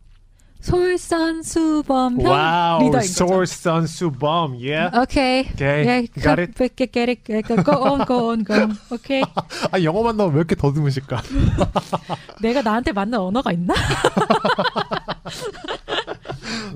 [0.63, 3.27] 솔선수범형 와우, 리더인 거죠.
[3.27, 4.89] 솔선수범, 예.
[4.97, 5.41] 오케이.
[5.53, 6.53] 오케이, 예, got it.
[6.77, 7.25] get get it,
[7.65, 8.77] go on, go on, go on.
[8.93, 9.23] 오케이.
[9.73, 11.21] 아 영어만 나오면 왜 이렇게 더듬으실까?
[12.41, 13.75] 내가 나한테 맞는 언어가 있나?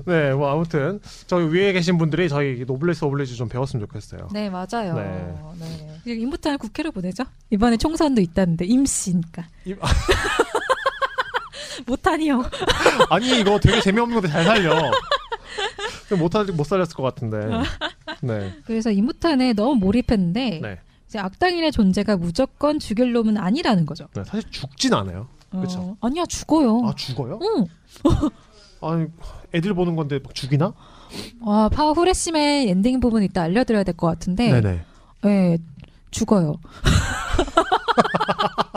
[0.05, 4.27] 네, 뭐 아무튼 저희 위에 계신 분들이 저희 노블레스 오블레즈 좀 배웠으면 좋겠어요.
[4.33, 4.95] 네, 맞아요.
[4.95, 5.35] 네.
[5.59, 6.01] 네.
[6.05, 6.13] 네.
[6.13, 7.23] 임모탄을 국회로 보내죠.
[7.51, 9.45] 이번에 총선도 있다는데 임씨니까.
[9.65, 9.77] 임-
[11.85, 12.43] 모탄이요.
[13.09, 14.91] 아니 이거 되게 재미없는 건데 잘 살려.
[16.17, 17.37] 못할 못 살렸을 것 같은데.
[18.21, 24.07] 네, 그래서 임모탄에 너무 몰입했는데 네, 이제 악당인의 존재가 무조건 죽일 놈은 아니라는 거죠.
[24.15, 24.23] 네.
[24.25, 25.27] 사실 죽진 않아요.
[25.51, 25.79] 그쵸.
[25.79, 26.81] 어, 아니야 죽어요.
[26.87, 27.39] 아 죽어요?
[27.41, 27.65] 응.
[28.81, 29.07] 아니
[29.53, 30.73] 애들 보는 건데 막 죽이나?
[31.45, 34.81] 아 파워 후레쉬맨 엔딩 부분 이따 알려드려야 될 것 같은데, 네네.
[35.23, 35.57] 네,
[36.11, 36.55] 죽어요.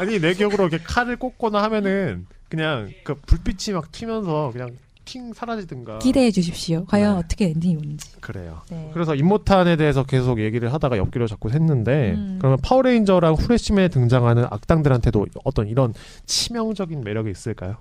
[0.00, 4.70] 아니 내 기억으로 이렇게 칼을 꽂거나 하면은 그냥 그 불빛이 막 튀면서 그냥
[5.04, 5.98] 팅 사라지든가.
[5.98, 6.86] 기대해 주십시오.
[6.86, 7.18] 과연 네.
[7.18, 8.12] 어떻게 엔딩이 오는지.
[8.20, 8.62] 그래요.
[8.70, 8.90] 네.
[8.94, 12.38] 그래서 임모탄에 대해서 계속 얘기를 하다가 옆길로 자꾸 했는데 음.
[12.38, 15.92] 그러면 파워레인저랑 후레쉬맨에 등장하는 악당들한테도 어떤 이런
[16.24, 17.76] 치명적인 매력이 있을까요?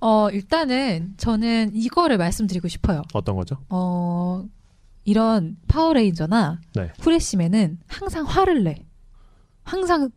[0.00, 3.02] 어 일단은 저는 이거를 말씀드리고 싶어요.
[3.12, 3.58] 어떤 거죠?
[3.68, 4.44] 어
[5.04, 6.90] 이런 파워레인저나 네.
[6.98, 8.84] 후레쉬맨은 항상 화를 내.
[9.62, 10.10] 항상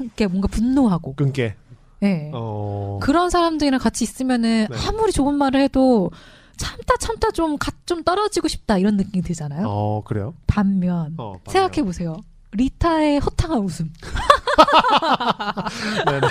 [0.00, 1.14] 이렇게 뭔가 분노하고.
[1.14, 1.54] 끈게.
[2.02, 2.30] 예.
[2.34, 2.98] 어.
[3.02, 4.76] 그런 사람들이랑 같이 있으면은 네.
[4.86, 6.10] 아무리 좋은 말을 해도
[6.56, 9.64] 참다 참다 좀 갓 좀 떨어지고 싶다 이런 느낌이 들잖아요.
[9.68, 10.34] 어 그래요?
[10.48, 11.68] 반면 어, 맞아요.
[11.68, 12.16] 생각해 보세요.
[12.52, 13.92] 리타의 호탕한 웃음.
[16.06, 16.26] 네네.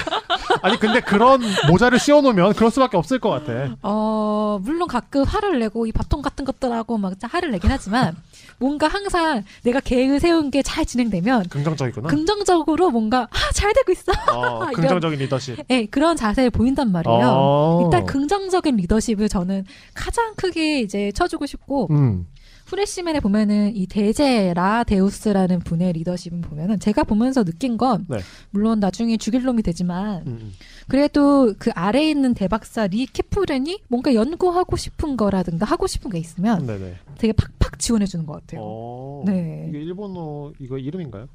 [0.62, 3.76] 아니 근데 그런 모자를 씌워놓으면 그럴 수밖에 없을 것 같아.
[3.82, 8.16] 어 물론 가끔 화를 내고 이 바통 같은 것들하고 막 화를 내긴 하지만
[8.58, 12.08] 뭔가 항상 내가 계획을 세운 게 잘 진행되면 긍정적이구나.
[12.10, 14.12] 긍정적으로 뭔가 아 잘 되고 있어.
[14.34, 15.58] 어, 긍정적인 리더십.
[15.70, 17.26] 예, 그런 자세를 보인단 말이에요.
[17.26, 17.82] 어.
[17.84, 22.26] 일단 긍정적인 리더십을 저는 가장 크게 이제 쳐주고 싶고 음.
[22.66, 28.18] 후레쉬맨에 보면은 이 데제라 데우스라는 분의 리더십은 보면은 제가 보면서 느낀 건 네.
[28.50, 30.54] 물론 나중에 죽일 놈이 되지만 음, 음.
[30.88, 36.66] 그래도 그 아래에 있는 대박사 리 캐프렌이 뭔가 연구하고 싶은 거라든가 하고 싶은 게 있으면
[36.66, 36.96] 네네.
[37.18, 38.62] 되게 팍팍 지원해 주는 것 같아요.
[38.64, 39.24] 어.
[39.26, 39.68] 네.
[39.70, 41.28] 이게 일본어 이거 이름인가요?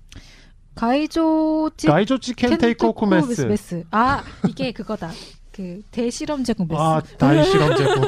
[0.74, 3.42] 改造実 改造実験帝国 メス.
[3.42, 3.84] メス.
[3.90, 5.10] 아 이게 그거다.
[5.60, 6.80] 그 대실험 제국 메스.
[6.80, 8.00] 아 大 실험 제국.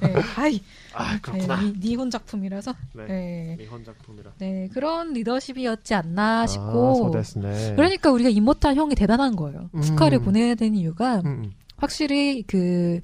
[0.00, 0.14] 네.
[0.36, 0.60] 아이
[0.94, 1.56] 아 그렇구나.
[1.60, 3.04] 네, 니- 니혼 작품이라서 네.
[3.08, 3.56] 네.
[3.58, 4.30] 일본 작품이라.
[4.38, 7.74] 네 그런 리더십이었지 않나 싶고 아, そうですね.
[7.74, 9.70] 그러니까 우리가 임모탄 형이 대단한 거예요.
[9.74, 9.82] 음.
[9.82, 11.52] 국회로 보내야 되는 이유가 음, 음.
[11.78, 13.00] 확실히 그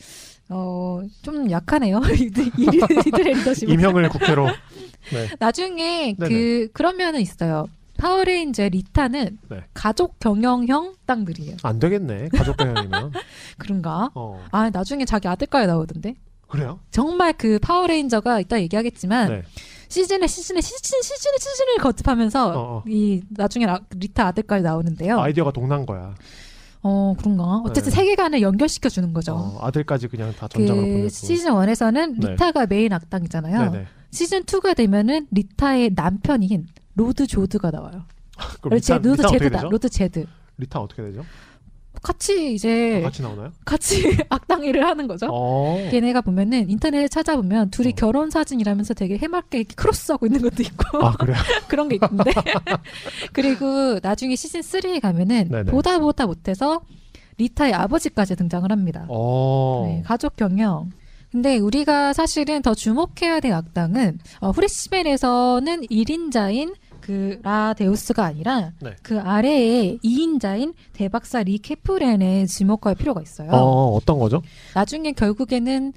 [0.48, 2.00] 어, 좀 약하네요.
[2.16, 3.74] 이들, 리더십은.
[3.74, 4.46] 임형을 국회로.
[5.12, 5.28] 네.
[5.40, 6.28] 나중에 네네.
[6.32, 7.66] 그, 그런 면은 있어요.
[7.96, 9.64] 파워레인저의 리타는 네.
[9.74, 11.56] 가족 경영형 악당들이에요.
[11.62, 12.28] 안 되겠네.
[12.36, 13.12] 가족 경영이면.
[13.58, 14.10] 그런가?
[14.14, 14.44] 어.
[14.50, 16.14] 아, 나중에 자기 아들까지 나오던데?
[16.48, 16.78] 그래요?
[16.90, 19.42] 정말 그 파워레인저가 이따 얘기하겠지만, 네.
[19.88, 22.84] 시즌에 시즌에 시즌, 시즌에 시즌을 거듭하면서, 어, 어.
[22.88, 25.18] 이, 나중에 라- 리타 아들까지 나오는데요.
[25.20, 26.14] 아이디어가 동난 거야.
[26.82, 27.62] 어, 그런가?
[27.64, 27.96] 어쨌든 네.
[27.96, 29.34] 세계관을 연결시켜 주는 거죠.
[29.34, 31.08] 어, 아들까지 그냥 다 전장을 그 보내고.
[31.08, 32.30] 시즌 1에서는 네.
[32.30, 33.70] 리타가 메인 악당이잖아요.
[33.72, 33.86] 네네.
[34.16, 38.04] 시즌 2가 되면은 리타의 남편인 로드 조드가 나와요.
[38.62, 39.62] 그럼 제, 리타, 로드 리타 제드다.
[39.64, 40.26] 로드 제드.
[40.56, 41.22] 리타 어떻게 되죠?
[42.02, 43.52] 같이 이제 같이 나오나요?
[43.64, 45.28] 같이 악당일을 하는 거죠.
[45.30, 45.78] 어.
[45.92, 47.92] 얘네가 보면은 인터넷에 찾아보면 둘이 어.
[47.94, 51.12] 결혼 사진이라면서 되게 해맑게 크로스하고 있는 것도 있고 아?
[51.68, 52.32] 그런 게 있는데
[53.34, 55.70] 그리고 나중에 시즌 3에 가면은 네네.
[55.70, 56.80] 보다 보다 못해서
[57.38, 59.04] 리타의 아버지까지 등장을 합니다.
[59.08, 59.84] 어.
[59.86, 60.90] 네, 가족 경영.
[61.36, 68.96] 근데 우리가 사실은 더 주목해야 될 악당은 어, 후레시멜에서는 1인자인 그 라데우스가 아니라 네.
[69.02, 73.50] 그 아래에 2인자인 대박사 리 케프렌에 지목할 필요가 있어요.
[73.52, 74.40] 어 어떤 거죠?
[74.74, 75.92] 나중에 결국에는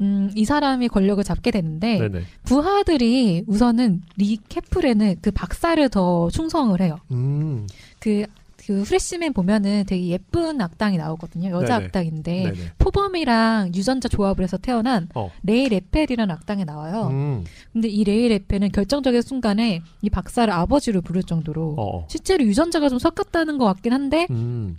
[0.00, 2.24] 음, 이 사람이 권력을 잡게 되는데 네네.
[2.42, 6.98] 부하들이 우선은 리 케프렌은 그 박사를 더 충성을 해요.
[7.12, 7.68] 음.
[8.00, 8.26] 그,
[8.66, 11.50] 그 후레시맨 보면은 되게 예쁜 악당이 나오거든요.
[11.50, 11.86] 여자 네네.
[11.86, 12.72] 악당인데 네네.
[12.78, 15.30] 표범이랑 유전자 조합을 해서 태어난 어.
[15.42, 17.08] 레이 레펠이라는 악당이 나와요.
[17.10, 17.44] 음.
[17.72, 22.06] 근데 이 레이 레펠은 결정적인 순간에 이 박사를 아버지로 부를 정도로 어.
[22.08, 24.78] 실제로 유전자가 좀 섞였다는 것 같긴 한데 음.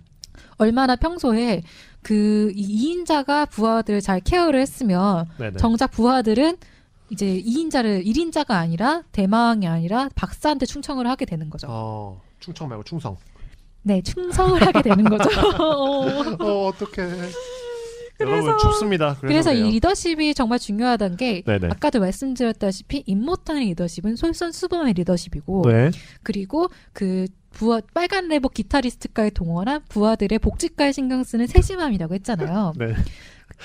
[0.58, 1.62] 얼마나 평소에
[2.02, 5.56] 그이 2인자가 부하들을 잘 케어를 했으면 네네.
[5.56, 6.56] 정작 부하들은
[7.10, 11.66] 이제 2인자를 1인자가 아니라 대망이 아니라 박사한테 충성을 하게 되는 거죠.
[11.68, 12.20] 어.
[12.42, 13.16] 충청 말고 충성.
[13.82, 15.28] 네, 충성을 하게 되는 거죠.
[15.58, 16.06] 어.
[16.40, 17.08] 어 어떡해.
[18.18, 19.16] 그래서- 춥습니다.
[19.20, 19.72] 그래서, 그래서 이.
[19.72, 21.68] 리더십이 정말 중요하다는 게 네네.
[21.70, 25.90] 아까도 말씀드렸다시피 임모탄의 리더십은 솔선수범의 리더십이고 네.
[26.22, 32.74] 그리고 그 부하 빨간 레버 기타리스트까지 동원한 부하들의 복지까지 신경 쓰는 세심함이라고 했잖아요.
[32.76, 32.94] 네.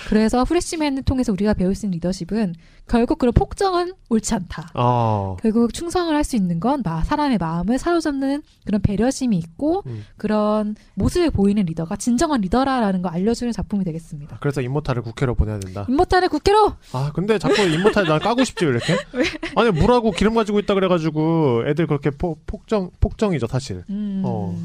[0.10, 2.56] 그래서 후레시맨을 통해서 우리가 배울 수 있는 리더십은
[2.88, 4.70] 결국 그런 폭정은 옳지 않다.
[4.74, 5.36] 어.
[5.42, 10.06] 결국 충성을 할 수 있는 건 마- 사람의 마음을 사로잡는 그런 배려심이 있고 음.
[10.18, 14.38] 그런 모습을 보이는 리더가 진정한 리더라라는 걸 알려주는 작품이 되겠습니다.
[14.42, 15.86] 그래서 임모탄을 국회로 보내야 된다.
[15.90, 18.96] 임모탄을 국회로 아 근데 자꾸 임모탄 나 까고 싶지 왜 이렇게?
[19.56, 23.84] 아니 물하고 기름 가지고 있다 그래가지고 애들 그렇게 포, 폭정 폭정이죠 사실.
[23.90, 24.58] 음, 어.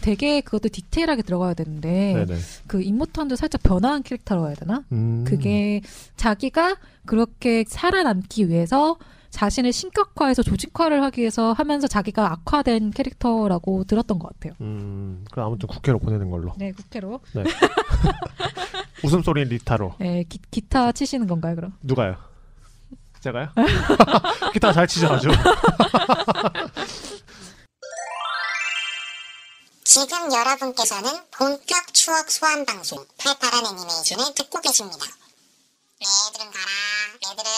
[0.00, 2.40] 되게 그것도 디테일하게 들어가야 되는데 네네.
[2.66, 4.84] 그 임모탄도 살짝 변화한 캐릭터라고 해야 되나?
[4.92, 5.24] 음.
[5.26, 5.80] 그게
[6.16, 8.96] 자기가 그렇게 살아남기 위해서
[9.30, 14.54] 자신을 신격화해서 조직화를 하기 위해서 하면서 자기가 악화된 캐릭터라고 들었던 것 같아요.
[14.60, 15.24] 음.
[15.30, 16.54] 그럼 아무튼 국회로 보내는 걸로.
[16.56, 17.20] 네, 국회로.
[19.04, 19.94] 웃음소리는 리타로.
[19.98, 21.72] 네, 기, 기타 치시는 건가요, 그럼?
[21.82, 22.16] 누가요?
[23.20, 23.48] 제가요?
[24.52, 25.28] 기타 잘 치죠 아주.
[29.90, 34.98] 지금 여러분께서는 본격 추억 소환 방송 팔팔한 애니메이션을 듣고 계십니다.
[36.02, 37.48] 애들은 가라, 애들은.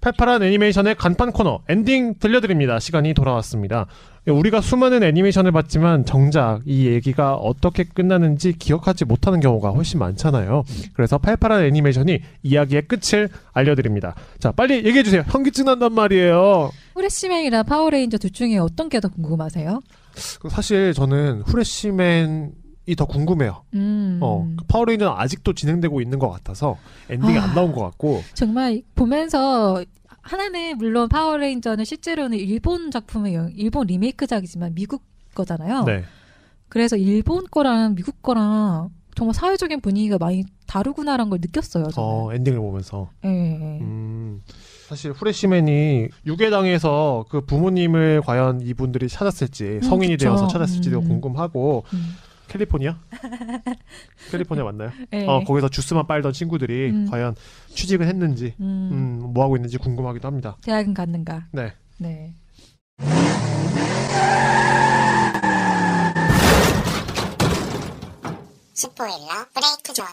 [0.00, 2.78] 팔팔한 애니메이션의 간판 코너 엔딩 들려드립니다.
[2.78, 3.84] 시간이 돌아왔습니다.
[4.26, 10.64] 우리가 수많은 애니메이션을 봤지만 정작 이 얘기가 어떻게 끝나는지 기억하지 못하는 경우가 훨씬 많잖아요.
[10.94, 14.14] 그래서 팔팔한 애니메이션이 이야기의 끝을 알려드립니다.
[14.40, 15.24] 자, 빨리 얘기해주세요.
[15.26, 16.70] 현기증 난단 말이에요.
[16.94, 19.82] 후레시맨이랑 파워레인저 둘 중에 어떤 게 더 궁금하세요?
[20.50, 22.52] 사실 저는 후레쉬맨
[22.86, 23.64] 이 더 궁금해요.
[23.74, 26.78] 음, 어, 파워레인저는 아직도 진행되고 있는 것 같아서
[27.10, 27.44] 엔딩이 아.
[27.44, 28.22] 안 나온 것 같고.
[28.32, 29.84] 정말 보면서
[30.22, 35.02] 하나는 물론 파워레인저는 실제로는 일본 작품의 영- 일본 리메이크작이지만 미국
[35.34, 35.84] 거잖아요.
[35.84, 36.02] 네.
[36.70, 41.88] 그래서 일본 거랑 미국 거랑 정말 사회적인 분위기가 많이 다르구나라는 걸 느꼈어요.
[41.90, 42.08] 저는.
[42.08, 43.10] 어, 엔딩을 보면서.
[43.24, 43.80] 예, 예.
[43.82, 44.40] 음,
[44.88, 50.28] 사실 후레시맨이 유괴당해서 그 부모님을 과연 이분들이 찾았을지 성인이 그쵸.
[50.30, 51.08] 되어서 찾았을지도 음.
[51.08, 52.16] 궁금하고 음.
[52.48, 52.98] 캘리포니아?
[54.32, 54.90] 캘리포니아 맞나요?
[55.12, 55.26] 예.
[55.26, 57.06] 어, 거기서 주스만 빨던 친구들이 음.
[57.10, 57.34] 과연
[57.74, 60.56] 취직을 했는지 음, 음, 뭐 하고 있는지 궁금하기도 합니다.
[60.62, 61.48] 대학은 갔는가?
[61.52, 61.74] 네.
[61.98, 62.32] 네.
[68.72, 70.06] 스포일러 브레이크 존.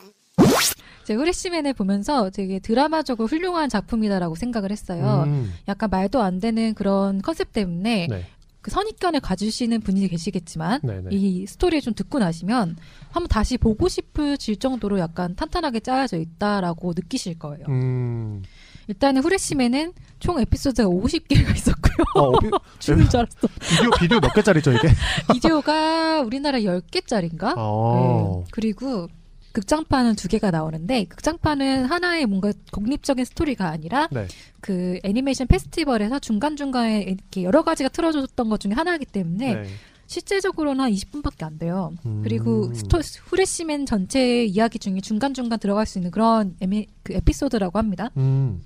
[1.06, 5.24] 이제 후레시맨을 보면서 되게 드라마적으로 훌륭한 작품이다라고 생각을 했어요.
[5.28, 8.26] 음, 약간 말도 안 되는 그런 컨셉 때문에 네.
[8.62, 11.10] 그 선입견을 가지시는 분이 계시겠지만 네, 네.
[11.12, 12.76] 이 스토리를 좀 듣고 나시면
[13.12, 17.68] 한번 다시 보고 싶으실 정도로 약간 탄탄하게 짜여져 있다라고 느끼실 거예요.
[17.70, 18.42] 음.
[18.88, 22.06] 일단은 후레시맨은 총 에피소드가 50개가 있었고요.
[22.16, 23.48] 어, 어, 비, 죽는 줄 알았어.
[23.62, 24.90] 비디오 비디오 몇 개짜리죠, 이게?
[25.34, 27.54] 비디오가 우리나라 10개짜리인가?
[27.58, 28.42] 어.
[28.44, 28.48] 네.
[28.52, 29.08] 그리고
[29.56, 34.28] 극장판은 두 개가 나오는데 극장판은 하나의 뭔가 독립적인 스토리가 아니라 네.
[34.60, 39.64] 그 애니메이션 페스티벌에서 중간 중간에 이렇게 여러 가지가 틀어줬던 것 중에 하나이기 때문에 네.
[40.08, 41.94] 실제적으로는 한 20분밖에 안 돼요.
[42.06, 42.22] 음.
[42.22, 48.12] 그리고 스토, 후레시맨 전체 이야기 중에 중간중간 들어갈 수 있는 그런 에미, 그 에피소드라고 합니다.
[48.18, 48.62] 음.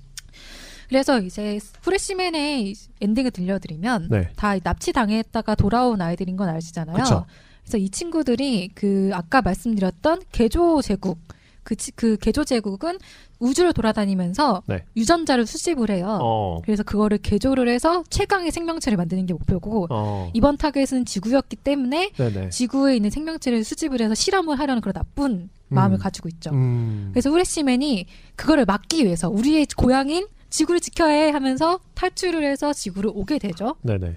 [0.88, 4.28] 그래서 이제 후레시맨의 엔딩을 들려드리면 네.
[4.34, 6.96] 다 납치 당했다가 돌아온 아이들인 건 아시잖아요.
[6.96, 7.26] 그쵸.
[7.70, 11.18] 그래서 이 친구들이 그 아까 말씀드렸던 개조 제국
[11.62, 12.98] 그, 지- 그 개조 제국은
[13.38, 14.82] 우주를 돌아다니면서 네.
[14.96, 16.18] 유전자를 수집을 해요.
[16.20, 16.60] 어.
[16.64, 20.30] 그래서 그거를 개조를 해서 최강의 생명체를 만드는 게 목표고 어.
[20.34, 22.48] 이번 타겟은 지구였기 때문에 네네.
[22.48, 26.50] 지구에 있는 생명체를 수집을 해서 실험을 하려는 그런 나쁜 마음을 가지고 있죠.
[26.50, 27.10] 음.
[27.12, 33.38] 그래서 후레시맨이 그거를 막기 위해서 우리의 고향인 지구를 지켜야 해 하면서 탈출을 해서 지구를 오게
[33.38, 33.76] 되죠.
[33.82, 34.16] 네네.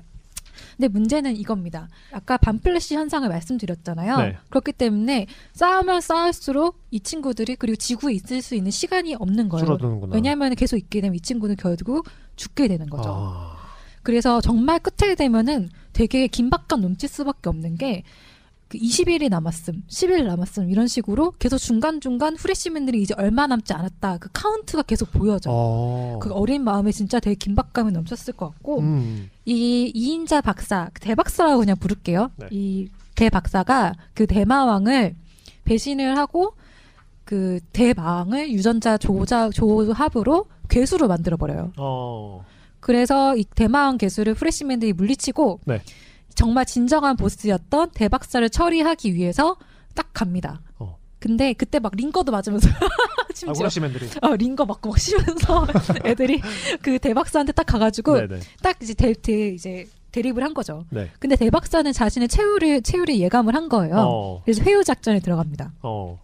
[0.77, 1.87] 근데 문제는 이겁니다.
[2.11, 4.17] 아까 반플래시 현상을 말씀드렸잖아요.
[4.17, 4.37] 네.
[4.49, 9.65] 그렇기 때문에 쌓으면 쌓을수록 이 친구들이 그리고 지구에 있을 수 있는 시간이 없는 거예요.
[9.65, 10.15] 줄어드는구나.
[10.15, 13.09] 왜냐하면 계속 있게 되면 이 친구는 결국 죽게 되는 거죠.
[13.09, 13.57] 아.
[14.03, 18.03] 그래서 정말 끝에 되면은 되게 긴박한 눈치 수밖에 없는 게
[18.73, 24.17] 그 20일이 남았음, 10일 남았음 이런 식으로 계속 중간 중간 후레쉬맨들이 이제 얼마 남지 않았다
[24.17, 25.51] 그 카운트가 계속 보여져.
[25.51, 26.19] 요 어.
[26.19, 29.29] 그 어린 마음에 진짜 되게 긴박감이 넘쳤을 것 같고 음.
[29.45, 32.31] 이 이인자 박사 그 대박사라고 그냥 부를게요.
[32.37, 32.47] 네.
[32.49, 35.13] 이 대박사가 그 대마왕을
[35.65, 36.55] 배신을 하고
[37.25, 41.73] 그 대마왕을 유전자 조자 조합으로 괴수로 만들어 버려요.
[41.77, 42.43] 어.
[42.79, 45.79] 그래서 이 대마왕 괴수를 프레시맨들이 물리치고 네.
[46.35, 49.55] 정말 진정한 보스였던 대박사를 처리하기 위해서
[49.95, 50.61] 딱 갑니다.
[50.79, 50.97] 어.
[51.19, 54.09] 근데 그때 막 링거도 맞으면서 아, 심지어 후레시맨들이.
[54.21, 55.67] 어, 링거 맞고 막 쉬면서
[56.05, 56.41] 애들이
[56.81, 58.39] 그 대박사한테 딱 가가지고 네네.
[58.61, 60.85] 딱 이제 대, 대 이제 대립을 한 거죠.
[60.89, 61.09] 네.
[61.19, 63.95] 근데 대박사는 자신의 최후를 최후를 예감을 한 거예요.
[63.97, 64.41] 어.
[64.43, 65.73] 그래서 회유 작전에 들어갑니다.
[65.81, 66.19] 어.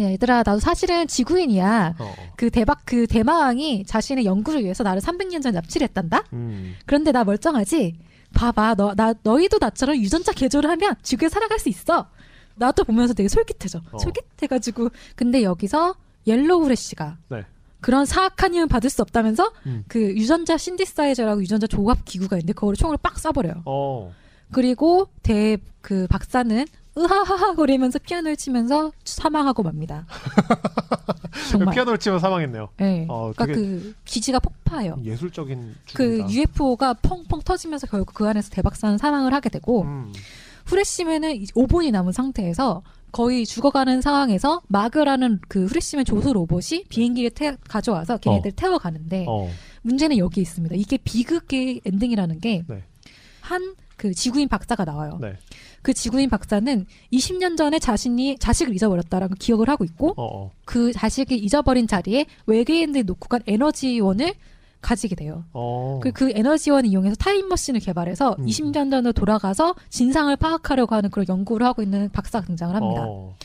[0.00, 1.94] 야, 얘들아, 나도 사실은 지구인이야.
[1.98, 2.14] 어.
[2.36, 6.24] 그 대박 그 대마왕이 자신의 연구를 위해서 나를 300년 전에 납치를 했단다.
[6.32, 6.74] 음.
[6.84, 7.96] 그런데 나 멀쩡하지?
[8.34, 12.08] 봐봐, 너, 나, 너희도 나처럼 유전자 개조를 하면 지구에 살아갈 수 있어.
[12.56, 13.80] 나도 보면서 되게 솔깃해져.
[13.92, 13.98] 어.
[13.98, 14.90] 솔깃해가지고.
[15.16, 15.94] 근데 여기서
[16.26, 17.44] 옐로우 후레쉬가 네.
[17.80, 19.84] 그런 사악한 힘은 받을 수 없다면서 음.
[19.88, 23.62] 그 유전자 신디사이저라고 유전자 조합 기구가 있는데 그거를 총으로 빡 쏴버려요.
[23.66, 24.12] 어.
[24.52, 26.64] 그리고 대 그 박사는
[26.96, 30.06] 으하하하 거리면서 피아노를 치면서 사망하고 맙니다.
[31.50, 31.74] 정말.
[31.74, 32.68] 피아노를 치면 사망했네요.
[32.76, 33.06] 네.
[33.08, 34.98] 어, 그러니까 그 기지가 폭파해요.
[35.02, 36.30] 예술적인 그 죽음이다.
[36.30, 40.12] UFO가 펑펑 터지면서 결국 그 안에서 대박사는 사망을 하게 되고 음.
[40.66, 48.18] 후레쉬맨은 5분이 남은 상태에서 거의 죽어가는 상황에서 마그라는 그 후레쉬맨 조수 로봇이 비행기를 태, 가져와서
[48.18, 49.48] 걔네들 을 태워가는데 어.
[49.82, 50.74] 문제는 여기 있습니다.
[50.74, 52.82] 이게 비극의 엔딩이라는 게 네.
[53.40, 55.18] 한그 지구인 박사가 나와요.
[55.20, 55.36] 네.
[55.84, 60.46] 그 지구인 박사는 20년 전에 자신이 자식을 잊어버렸다라는 걸 기억을 하고 있고 어.
[60.46, 60.50] 어.
[60.64, 64.32] 그 자식을 잊어버린 자리에 외계인들이 놓고 간 에너지원을
[64.80, 65.44] 가지게 돼요.
[65.52, 66.00] 어.
[66.02, 68.46] 그, 그 에너지원을 이용해서 타임머신을 개발해서 음.
[68.46, 73.04] 20년 전으로 돌아가서 진상을 파악하려고 하는 그런 연구를 하고 있는 박사가 등장을 합니다.
[73.06, 73.36] 어.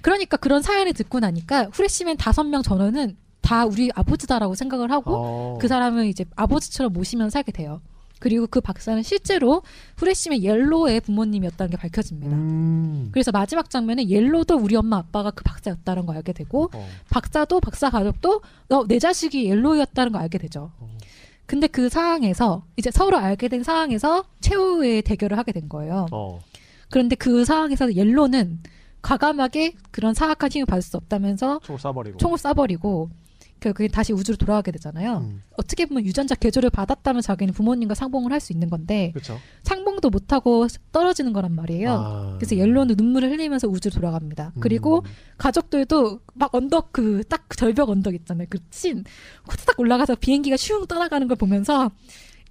[0.00, 5.58] 그러니까 그런 사연을 듣고 나니까 후레쉬맨 다섯 명 전원은 다 우리 아버지다라고 생각을 하고 어.
[5.60, 7.80] 그 사람을 이제 아버지처럼 모시면 살게 돼요.
[8.18, 9.62] 그리고 그 박사는 실제로
[9.96, 12.34] 후레쉬맨 옐로의 부모님이었다는 게 밝혀집니다.
[12.34, 13.08] 음.
[13.12, 16.88] 그래서 마지막 장면에 옐로도 우리 엄마 아빠가 그 박사였다는 걸 알게 되고 어.
[17.10, 20.70] 박사도 박사 가족도 어, 내 자식이 옐로였다는 걸 알게 되죠.
[20.78, 20.96] 어.
[21.44, 26.06] 근데 그 상황에서 이제 서로 알게 된 상황에서 최후의 대결을 하게 된 거예요.
[26.10, 26.40] 어.
[26.90, 28.60] 그런데 그 상황에서 옐로는
[29.02, 32.18] 과감하게 그런 사악한 힘을 받을 수 없다면서 총을 쏴버리고.
[32.18, 33.08] 총을 쏴버리고
[33.60, 35.18] 결국에 다시 우주로 돌아가게 되잖아요.
[35.18, 35.42] 음.
[35.56, 39.38] 어떻게 보면 유전자 개조를 받았다면 자기는 부모님과 상봉을 할 수 있는 건데 그렇죠.
[39.62, 41.90] 상봉도 못하고 떨어지는 거란 말이에요.
[41.90, 42.34] 아.
[42.38, 44.52] 그래서 옐로는 눈물을 흘리면서 우주로 돌아갑니다.
[44.60, 45.10] 그리고 음.
[45.38, 48.46] 가족들도 막 언덕 그 딱 절벽 언덕 있잖아요.
[48.50, 49.04] 그친
[49.48, 51.90] 후다닥 올라가서 비행기가 슝 떠나가는 걸 보면서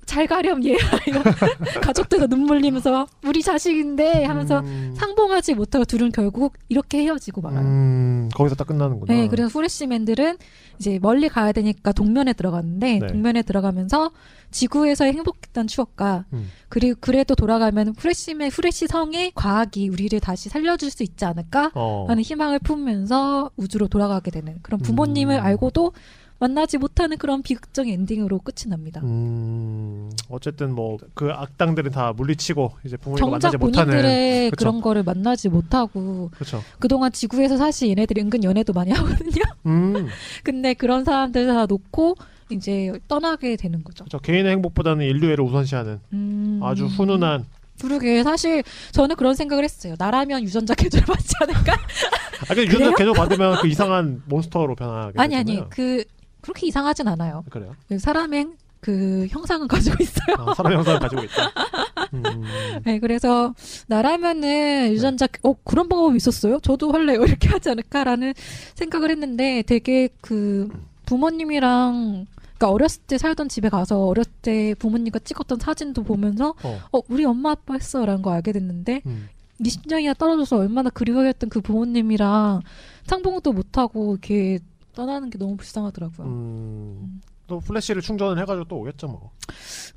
[0.05, 1.23] 잘 가렴 얘 이런
[1.81, 4.93] 가족들도 눈물 흘리면서 우리 자식인데 하면서 음.
[4.95, 7.61] 상봉하지 못하고 둘은 결국 이렇게 헤어지고 말아요.
[7.61, 8.29] 음.
[8.33, 9.13] 거기서 딱 끝나는구나.
[9.13, 10.37] 네, 그래서 후레쉬맨들은
[10.79, 13.07] 이제 멀리 가야 되니까 동면에 들어갔는데 네.
[13.07, 14.11] 동면에 들어가면서
[14.51, 16.49] 지구에서의 행복했던 추억과 음.
[16.69, 22.05] 그리고 그래도 돌아가면 후레쉬맨 후레쉬 성의 과학이 우리를 다시 살려줄 수 있지 않을까 어.
[22.07, 25.43] 하는 희망을 품으면서 우주로 돌아가게 되는 그런 부모님을 음.
[25.43, 25.93] 알고도
[26.39, 29.01] 만나지 못하는 그런 비극적인 엔딩으로 끝이 납니다.
[29.03, 30.11] 음.
[30.29, 34.59] 어쨌든 뭐 그 악당들은 다 물리치고 이제 부모님과 만나지 못하는 본인들의 그쵸.
[34.59, 36.61] 그런 거를 만나지 못하고 그렇죠.
[36.79, 39.43] 그동안 지구에서 사실 얘네들이 은근 연애도 많이 하거든요.
[39.65, 40.07] 음.
[40.43, 42.15] 근데 그런 사람들 다 놓고
[42.51, 44.03] 이제 떠나게 되는 거죠.
[44.03, 44.19] 그렇죠.
[44.19, 46.59] 개인의 행복보다는 인류애를 우선시하는 음.
[46.63, 47.45] 아주 훈훈한
[47.81, 49.95] 그러게 사실 저는 그런 생각을 했어요.
[49.97, 51.73] 나라면 유전자 개조를 받지 않을까?
[52.43, 52.63] 아 근데?
[52.63, 55.61] 유전자 계속 받으면 그 이상한 몬스터로 변하게 아니 되잖아요.
[55.61, 56.03] 아니 그
[56.45, 57.43] 그렇게 이상하진 않아요.
[57.49, 57.75] 그래요.
[57.97, 60.35] 사람의 그 형상은 가지고 있어요.
[60.37, 61.51] 아, 사람 형상을 가지고 있다.
[62.13, 62.43] 음.
[62.85, 63.55] 네, 그래서
[63.87, 66.59] 나라면은 유전자 어 그런 방법이 있었어요?
[66.59, 68.33] 저도 할래요 이렇게 하지 않을까라는
[68.75, 70.69] 생각을 했는데 되게 그
[71.07, 72.27] 부모님이랑
[72.57, 76.79] 그러니까 어렸을 때 살던 집에 가서 어렸을 때 부모님과 찍었던 사진도 보면서 어.
[76.91, 79.29] 어 우리 엄마 아빠 했어라는 거 알게 됐는데 음.
[79.57, 82.61] 네 심장이나 떨어져서 얼마나 그리워했던 그 부모님이랑
[83.07, 84.59] 상봉도 못하고 이렇게
[84.95, 86.27] 떠나는 게 너무 불쌍하더라고요.
[86.27, 89.31] 음, 또 플래시를 충전을 해가지고 또 오겠죠 뭐.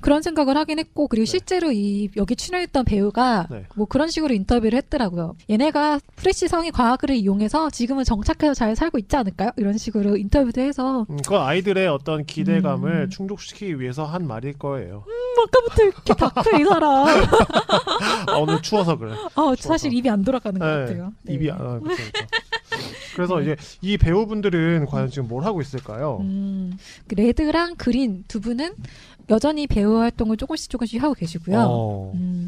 [0.01, 1.31] 그런 생각을 하긴 했고 그리고 네.
[1.31, 3.65] 실제로 이 여기 출연했던 배우가 네.
[3.75, 5.35] 뭐 그런 식으로 인터뷰를 했더라고요.
[5.49, 9.49] 얘네가 프레시 성의 과학을 이용해서 지금은 정착해서 잘 살고 있지 않을까요?
[9.57, 13.09] 이런 식으로 인터뷰도 해서 음, 그건 아이들의 어떤 기대감을 음.
[13.09, 15.03] 충족시키기 위해서 한 말일 거예요.
[15.43, 17.07] 아까부터 이렇게 dark해 이 사람.
[18.27, 19.13] 아, 오늘 추워서 그래.
[19.35, 21.13] 어, 사실 입이 안 돌아가는 것 네, 같아요.
[21.23, 21.33] 네.
[21.33, 22.03] 입이 아, 그렇죠, 그렇죠.
[23.19, 26.19] 그래서 이제 이 배우분들은 과연 지금 뭘 하고 있을까요?
[26.21, 26.71] 음,
[27.05, 28.75] 그 레드랑 그린 두 분은
[29.29, 31.59] 여전히 배우 활동을 조금씩 조금씩 하고 계시고요.
[31.59, 32.11] 어.
[32.15, 32.47] 음,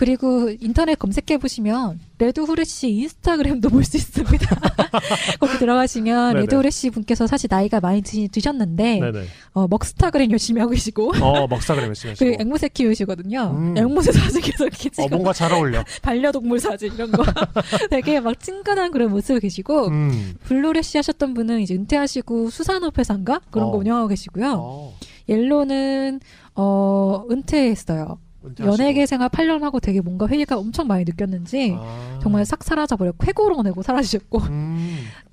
[0.00, 4.56] 그리고 인터넷 검색해 보시면 레드 후레쉬 인스타그램도 볼 수 있습니다.
[5.38, 6.40] 거기 들어가시면 네네.
[6.40, 9.24] 레드 후레쉬 분께서 사실 나이가 많이 드, 드셨는데 네네.
[9.52, 12.24] 어, 먹스타그램 열심히 하고 계시고 어 먹스타그램 열심히 하시고.
[12.24, 13.54] 그리고 앵무새 키우시거든요.
[13.54, 13.76] 음.
[13.76, 15.84] 앵무새 사진 계속 이렇게 어 찍어 뭔가 잘 어울려.
[16.00, 17.22] 반려동물 사진 이런 거
[17.90, 20.34] 되게 막 친근한 그런 모습을 계시고 음.
[20.44, 23.78] 블루 후레쉬 하셨던 분은 이제 은퇴하시고 수산업회사인가 그런 거 어.
[23.80, 24.54] 운영하고 계시고요.
[24.58, 24.94] 어,
[25.28, 26.20] 옐로는
[26.54, 28.18] 어 은퇴했어요.
[28.58, 32.18] 연예계 생활 8년 하고 되게 뭔가 회의가 엄청 많이 느꼈는지 아.
[32.22, 35.04] 정말 싹 사라져버려 쾌고로 내고 사라지셨고 음.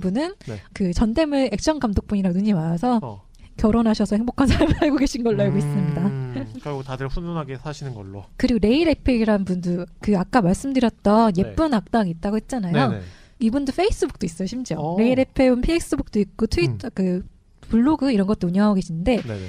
[0.00, 0.60] 분은 네.
[0.72, 3.22] 그 전대물 액션 감독분이랑 눈이 맞아서 어.
[3.56, 5.58] 결혼하셔서 행복한 삶을 살고 계신 걸로 알고 음.
[5.58, 6.58] 있습니다.
[6.62, 8.24] 결국 다들 훈훈하게 사시는 걸로.
[8.36, 11.42] 그리고 레이 네펠이라는 분도 그 아까 말씀드렸던 네.
[11.42, 12.90] 예쁜 악당 있다고 했잖아요.
[12.90, 13.02] 네네.
[13.40, 14.98] 이분도 페이스북도 있어요 심지어 어.
[14.98, 16.48] 레이 네펠은 페이스북도 있고 음.
[16.48, 17.24] 트위터 그
[17.68, 19.46] 블로그 이런 것도 운영하고 계신데 네네.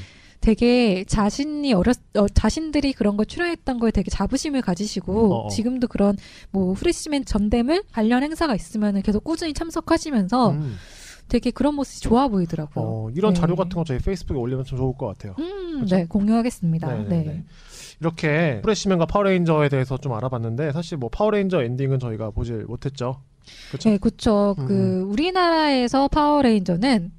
[0.50, 5.50] 되게 자신이 어렸 어, 자신들이 그런 거 출연했던 거에 되게 자부심을 가지시고 어어.
[5.50, 6.18] 지금도 그런
[6.50, 10.76] 뭐 프레시맨 전대물 관련 행사가 있으면 계속 꾸준히 참석하시면서 음.
[11.28, 12.84] 되게 그런 모습이 좋아 보이더라고요.
[12.84, 13.40] 어, 이런 네.
[13.40, 15.36] 자료 같은 거 저희 페이스북에 올리면 좀 좋을 것 같아요.
[15.38, 15.96] 음, 그렇죠?
[15.98, 16.88] 네 공유하겠습니다.
[16.88, 17.24] 네네네.
[17.24, 17.44] 네.
[18.00, 23.22] 이렇게 프레시맨과 파워레인저에 대해서 좀 알아봤는데 사실 뭐 파워레인저 엔딩은 저희가 보질 못했죠.
[23.68, 23.90] 그렇죠?
[23.90, 24.56] 네, 그쵸.
[24.58, 24.66] 음.
[24.66, 27.19] 그, 우리나라에서 파워레인저는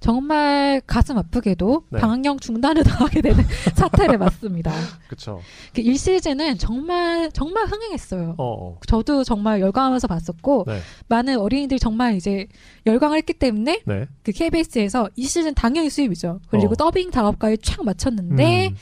[0.00, 2.00] 정말 가슴 아프게도 네.
[2.00, 3.44] 방영 중단을 당하게 되는
[3.76, 4.72] 사태를 맞습니다.
[5.06, 5.40] 그렇죠.
[5.74, 8.34] 그 1시즌은 정말, 정말 흥행했어요.
[8.38, 8.78] 어, 어.
[8.86, 10.80] 저도 정말 열광하면서 봤었고, 네.
[11.08, 12.48] 많은 어린이들이 정말 이제
[12.86, 14.06] 열광을 했기 때문에 네.
[14.22, 16.40] 그 KBS에서 2시즌 당연히 수입이죠.
[16.48, 16.76] 그리고 어.
[16.76, 18.76] 더빙 작업까지 촥 마쳤는데, 음.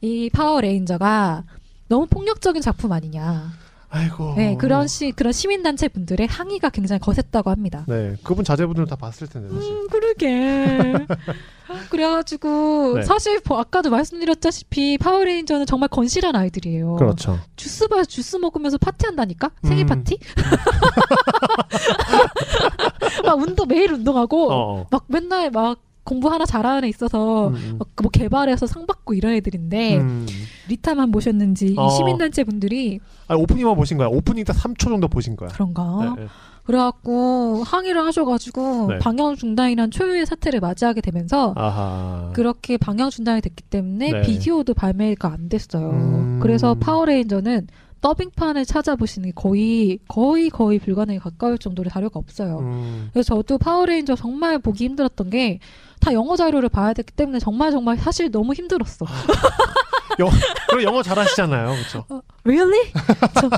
[0.00, 1.44] 이 파워레인저가
[1.88, 3.52] 너무 폭력적인 작품 아니냐.
[3.94, 4.32] 아이고.
[4.38, 7.84] 네, 그런 시, 그런 시민 단체 분들의 항의가 굉장히 거셌다고 합니다.
[7.86, 9.70] 네, 그분 자제분들은 다 봤을 텐데 사실.
[9.70, 10.94] 음, 그러게.
[11.90, 13.02] 그래가지고 네.
[13.02, 16.96] 사실 뭐 아까도 말씀드렸다시피 파워레인저는 정말 건실한 아이들이에요.
[16.96, 17.38] 그렇죠.
[17.56, 19.88] 주스 바 주스 먹으면서 파티한다니까 생일 음.
[19.88, 20.18] 파티?
[23.24, 24.80] 막 운동 매일 운동하고 어.
[24.80, 24.86] 어.
[24.90, 27.78] 막 맨날 막 공부 하나 잘하는 애 있어서 음, 음.
[27.78, 30.26] 막뭐 개발해서 상 받고 이런 애들인데 음.
[30.68, 31.86] 리타만 보셨는지 어.
[31.86, 34.08] 이 시민단체 분들이 아, 오프닝만 보신 거야.
[34.08, 35.50] 오프닝 딱 3초 정도 보신 거야.
[35.50, 36.14] 그런가?
[36.16, 36.28] 네, 네.
[36.64, 38.98] 그래갖고 항의를 하셔가지고 네.
[38.98, 42.30] 방영 중단이란 초유의 사태를 맞이하게 되면서 아하.
[42.34, 44.22] 그렇게 방영 중단이 됐기 때문에 네.
[44.22, 45.90] 비디오도 발매가 안 됐어요.
[45.90, 46.38] 음.
[46.40, 47.66] 그래서 파워레인저는
[48.02, 52.58] 더빙판을 찾아보시는 게 거의 거의 거의 불가능에 가까울 정도로 자료가 없어요.
[52.58, 53.08] 음.
[53.12, 55.58] 그래서 저도 파워레인저 정말 보기 힘들었던 게
[56.02, 59.06] 다 영어 자료를 봐야 됐기 때문에 정말 정말 사실 너무 힘들었어.
[60.18, 60.30] 영,
[60.68, 61.74] 그리고 영어 잘하시잖아요.
[61.74, 62.04] 그렇죠.
[62.44, 62.92] Really?
[63.40, 63.48] 저,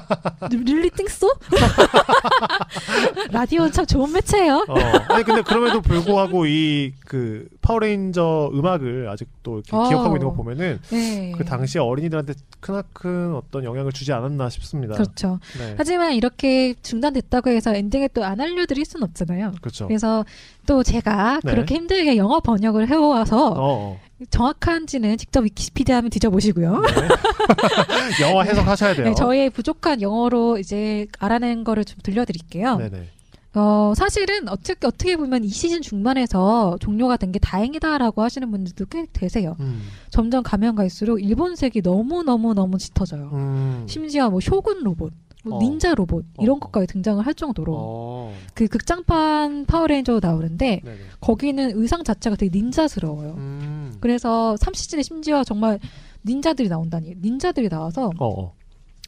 [0.53, 1.29] really think so?
[3.33, 4.65] 라디오는 참 좋은 매체예요.
[4.69, 4.75] 어.
[5.09, 9.89] 아니 근데 그럼에도 불구하고 이 그 파워레인저 음악을 아직도 이렇게 어.
[9.89, 11.33] 기억하고 있는 거 보면은 네.
[11.37, 14.95] 그 당시에 어린이들한테 크나큰 어떤 영향을 주지 않았나 싶습니다.
[14.95, 15.39] 그렇죠.
[15.57, 15.77] 네.
[15.79, 19.53] 하지만 이렇게 중단됐다고 해서 엔딩을 또안 알려드릴 순 없잖아요.
[19.61, 19.87] 그렇죠.
[19.87, 20.25] 그래서
[20.67, 21.53] 또 제가 네.
[21.53, 24.01] 그렇게 힘들게 영어 번역을 해와서 어, 어.
[24.31, 26.81] 정확한지는 직접 위키피디아 한번 뒤져보시고요.
[26.81, 26.89] 네.
[28.23, 29.07] 영어 해석하셔야 돼요.
[29.09, 32.77] 네, 저의 부족한 영어로 이제 알아낸 거를 좀 들려드릴게요.
[32.77, 33.09] 네네.
[33.57, 39.07] 어, 사실은 어떻게, 어떻게 보면 이 시즌 중반에서 종료가 된 게 다행이다라고 하시는 분들도 꽤
[39.13, 39.57] 되세요.
[39.61, 39.83] 음.
[40.11, 43.31] 점점 가면 갈수록 일본색이 너무너무너무 짙어져요.
[43.33, 43.87] 음.
[43.89, 45.13] 심지어 뭐 쇼군 로봇,
[45.45, 45.61] 뭐 어.
[45.61, 46.59] 닌자 로봇 이런 어.
[46.59, 48.35] 것까지 등장을 할 정도로 어.
[48.55, 50.99] 그 극장판 파워레인저도 나오는데 네네.
[51.21, 53.35] 거기는 의상 자체가 되게 닌자스러워요.
[53.37, 53.95] 음.
[54.01, 55.79] 그래서 3시즌에 심지어 정말
[56.27, 58.29] 닌자들이 나온다니 닌자들이 나와서 어.
[58.29, 58.55] 어.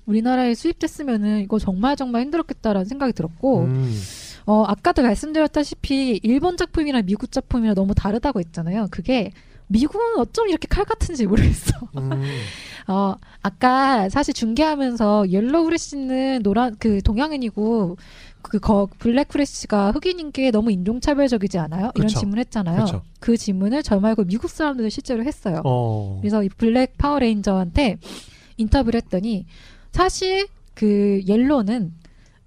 [0.05, 4.01] 우리나라에 수입됐으면은 이거 정말 정말 힘들었겠다라는 생각이 들었고 음.
[4.45, 8.87] 어 아까도 말씀드렸다시피 일본 작품이랑 미국 작품이랑 너무 다르다고 했잖아요.
[8.91, 9.32] 그게
[9.69, 11.73] 미국은 어쩜 이렇게 칼 같은지 모르겠어.
[11.99, 12.11] 음.
[12.89, 17.97] 어 아까 사실 중계하면서 옐로우 후레쉬는 노란 그 동양인이고
[18.49, 21.91] 그 거 블랙 후레쉬가 흑인인 게 너무 인종차별적이지 않아요?
[21.97, 22.21] 이런 그쵸.
[22.21, 22.85] 질문했잖아요.
[22.85, 23.03] 그쵸.
[23.19, 25.62] 그 질문을 저 말고 미국 사람들도 실제로 했어요.
[25.64, 26.19] 어.
[26.21, 27.99] 그래서 이 블랙 파워레인저한테
[28.57, 29.47] 인터뷰를 했더니
[29.93, 31.93] 사실 그 옐로는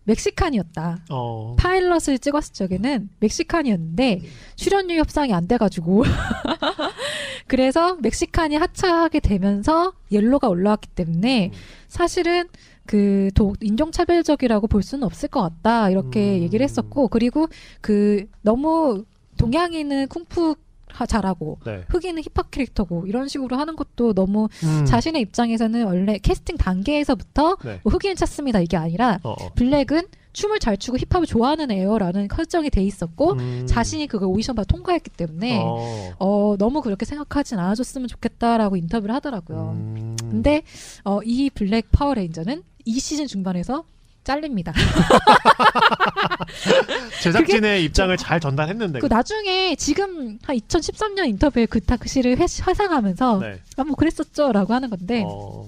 [0.05, 1.05] 멕시칸이었다.
[1.11, 1.55] 어.
[1.57, 4.21] 파일럿을 찍었을 적에는 멕시칸이었는데
[4.55, 6.03] 출연료 협상이 안 돼가지고
[7.49, 11.59] 그래서 멕시칸이 하차하게 되면서 옐로가 올라왔기 때문에 음.
[11.87, 12.47] 사실은
[12.85, 16.43] 그 도, 인종차별적이라고 볼 수는 없을 것 같다 이렇게 음.
[16.43, 17.47] 얘기를 했었고 그리고
[17.81, 19.03] 그 너무
[19.37, 20.55] 동양인은 쿵푸
[20.91, 21.83] 하- 잘하고 네.
[21.89, 24.85] 흑인은 힙합 캐릭터고 이런 식으로 하는 것도 너무 음.
[24.85, 27.79] 자신의 입장에서는 원래 캐스팅 단계에서부터 네.
[27.83, 29.53] 뭐 흑인 찾습니다 이게 아니라 어, 어.
[29.55, 33.65] 블랙은 춤을 잘 추고 힙합을 좋아하는 애요라는 설정이 돼 있었고 음.
[33.67, 36.13] 자신이 그걸 오디션 봐 통과했기 때문에 어.
[36.19, 36.55] 어.
[36.57, 39.71] 너무 그렇게 생각하진 않아줬으면 좋겠다라고 인터뷰를 하더라고요.
[39.75, 40.15] 음.
[40.19, 40.63] 근데
[41.03, 43.83] 어, 이 블랙 파워레인저는 이 시즌 중반에서
[44.23, 44.73] 잘립니다.
[47.23, 48.99] 제작진의 입장을 잘 전달했는데.
[48.99, 53.59] 그 나중에 지금 한 2013년 인터뷰에 그 당시를 회, 회상하면서 네.
[53.77, 55.65] 아뭐 그랬었죠라고 하는 건데 어.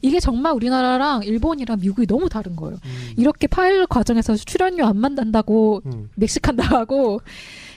[0.00, 2.78] 이게 정말 우리나라랑 일본이랑 미국이 너무 다른 거예요.
[2.84, 3.12] 음.
[3.16, 6.10] 이렇게 파일럿 과정에서 출연료 안 맞는다고 음.
[6.14, 7.20] 멕시칸 나가고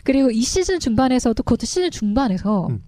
[0.03, 2.84] 그리고 이 시즌 중반에서도 그것도 시즌 중반에서 음.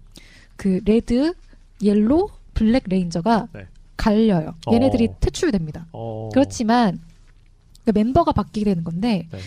[0.56, 1.34] 그 레드,
[1.82, 3.66] 옐로, 블랙 레인저가 네.
[3.96, 4.54] 갈려요.
[4.72, 5.16] 얘네들이 어.
[5.20, 5.86] 퇴출됩니다.
[5.92, 6.30] 어.
[6.32, 7.00] 그렇지만
[7.88, 9.38] 그 멤버가 바뀌게 되는 건데 네.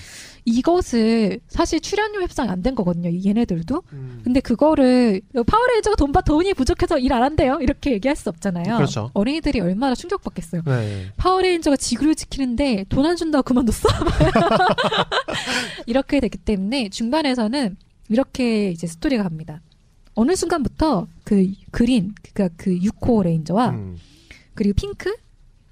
[0.46, 3.10] 이것을 사실 출연료 협상이 안 된 거거든요.
[3.10, 3.84] 이 얘네들도.
[3.94, 4.22] 음.
[4.24, 7.60] 근데 그거를 파워레인저가 돈 받 돈이 부족해서 일 안 한대요.
[7.62, 8.78] 이렇게 얘기할 수 없잖아요.
[8.78, 9.12] 그렇죠.
[9.14, 10.64] 어린이들이 얼마나 충격받겠어요.
[10.66, 11.06] 네.
[11.18, 13.88] 파워레인저가 지구를 지키는데 돈 안 준다고 그만뒀어?
[15.86, 17.78] 이렇게 됐기 때문에 중반에서는
[18.10, 19.62] 이렇게 이제 스토리가 갑니다.
[20.16, 23.98] 어느 순간부터 그 그린, 그러니까 그 6호 레인저와 음.
[24.54, 25.16] 그리고 핑크,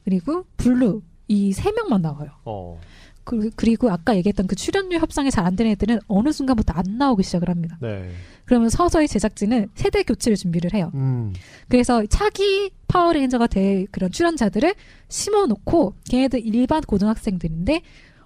[0.05, 2.29] 그리고 블루 이 세 명만 나와요.
[2.45, 2.79] 어.
[3.23, 7.21] 그- 그리고 아까 얘기했던 그 출연료 협상이 잘 안 되는 애들은 어느 순간부터 안 나오기
[7.23, 7.77] 시작을 합니다.
[7.79, 8.09] 네.
[8.45, 10.89] 그러면 서서히 제작진은 세대 교체를 준비를 해요.
[10.95, 11.31] 음.
[11.67, 14.73] 그래서 차기 파워레인저가 될 그런 출연자들을
[15.09, 17.81] 심어놓고 걔네들 일반 고등학생들인데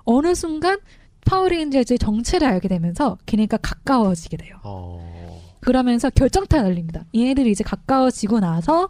[0.05, 0.79] 어느 순간
[1.25, 4.57] 파워레인저의 정체를 알게 되면서 걔네가 가까워지게 돼요.
[4.63, 5.41] 어.
[5.59, 7.05] 그러면서 결정타 날립니다.
[7.15, 8.89] 얘네들이 이제 가까워지고 나서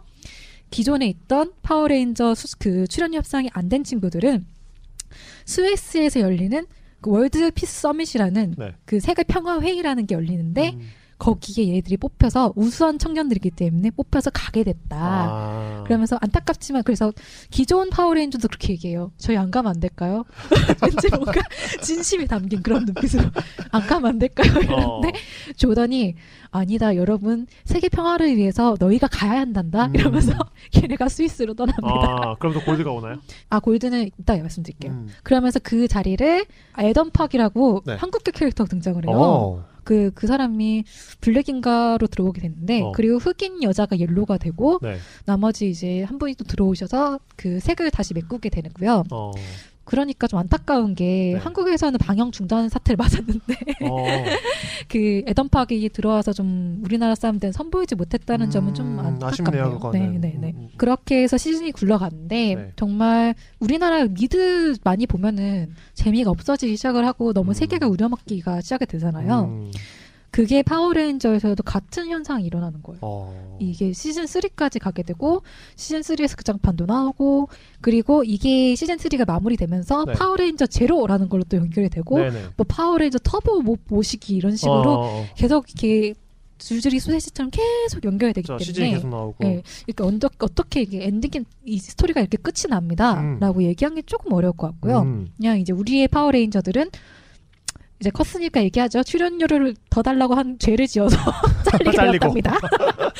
[0.74, 4.44] 기존에 있던 파워레인저 수- 그 출연 협상이 안 된 친구들은
[5.44, 6.66] 스위스에서 열리는
[7.00, 8.72] 그 World Peace Summit이라는 네.
[8.84, 10.80] 그 세계 평화 회의라는 게 열리는데 음.
[11.18, 14.96] 거기에 얘네들이 뽑혀서 우수한 청년들이기 때문에 뽑혀서 가게 됐다.
[14.96, 15.84] 아.
[15.84, 17.12] 그러면서 안타깝지만 그래서
[17.50, 19.12] 기존 파워레인저도 그렇게 얘기해요.
[19.16, 20.24] 저희 안 가면 안 될까요?
[20.82, 21.40] 왠지 뭔가
[21.82, 23.24] 진심이 담긴 그런 눈빛으로
[23.70, 24.52] 안 가면 안 될까요?
[24.56, 24.60] 어.
[24.60, 25.12] 이러는데
[25.56, 26.14] 조던이
[26.50, 29.94] 아니다 여러분 세계 평화를 위해서 너희가 가야 한단다 음.
[29.94, 30.32] 이러면서
[30.70, 31.88] 걔네가 스위스로 떠납니다.
[31.88, 33.16] 아, 그럼 또 골드가 오나요?
[33.50, 34.92] 아 골드는 이따 말씀드릴게요.
[34.92, 35.08] 음.
[35.22, 36.44] 그러면서 그 자리를
[36.78, 37.94] 에덤 팍이라고 네.
[37.94, 39.16] 한국계 캐릭터가 등장을 해요.
[39.16, 39.73] 어.
[39.84, 40.84] 그, 그 사람이
[41.20, 42.92] 블랙인가로 들어오게 됐는데, 어.
[42.92, 44.96] 그리고 흑인 여자가 옐로가 되고, 네.
[45.24, 49.04] 나머지 이제 한 분이 또 들어오셔서 그 색을 다시 메꾸게 되고요.
[49.10, 49.32] 어.
[49.84, 51.38] 그러니까 좀 안타까운 게 네.
[51.38, 54.04] 한국에서는 방영 중단 사태를 맞았는데, 어.
[54.88, 59.72] 그 에던 팍이 들어와서 좀 우리나라 사람들은 선보이지 못했다는 점은 좀 음, 안타깝네요.
[59.72, 60.20] 그거는.
[60.20, 60.52] 네, 네, 네.
[60.56, 60.68] 음, 음.
[60.76, 62.72] 그렇게 해서 시즌이 굴러갔는데 네.
[62.76, 67.54] 정말 우리나라 미드 많이 보면은 재미가 없어지기 시작을 하고 너무 음.
[67.54, 69.70] 세계가 우려먹기가 시작이 되잖아요.
[70.34, 70.44] 음.
[70.44, 72.98] 그게 파워레인저에서도 같은 현상이 일어나는 거예요.
[73.02, 73.56] 어.
[73.60, 75.42] 이게 시즌 3까지 가게 되고
[75.76, 77.48] 시즌 3에서 극장판도 나오고
[77.80, 80.12] 그리고 이게 시즌 3가 마무리되면서 네.
[80.14, 82.42] 파워레인저 제로라는 걸로 또 연결이 되고 네네.
[82.56, 85.26] 뭐 파워레인저 터보 모, 모시기 이런 식으로 어, 어, 어.
[85.36, 86.14] 계속 이렇게
[86.58, 89.44] 줄줄이 소세지처럼 계속 연결이 되기 저 때문에 계속 나오고.
[89.44, 94.54] 예, 그러니까 언덕, 어떻게 이게 엔딩이 이 스토리가 이렇게 끝이 납니다라고 얘기하는 게 조금 어려울
[94.56, 95.00] 것 같고요.
[95.02, 95.28] 음.
[95.36, 96.90] 그냥 이제 우리의 파워레인저들은
[98.00, 99.02] 이제 컸으니까 얘기하죠.
[99.02, 101.16] 출연료를 더 달라고 한 죄를 지어서
[101.70, 101.96] 잘리게.
[102.18, 102.58] 되었답니다.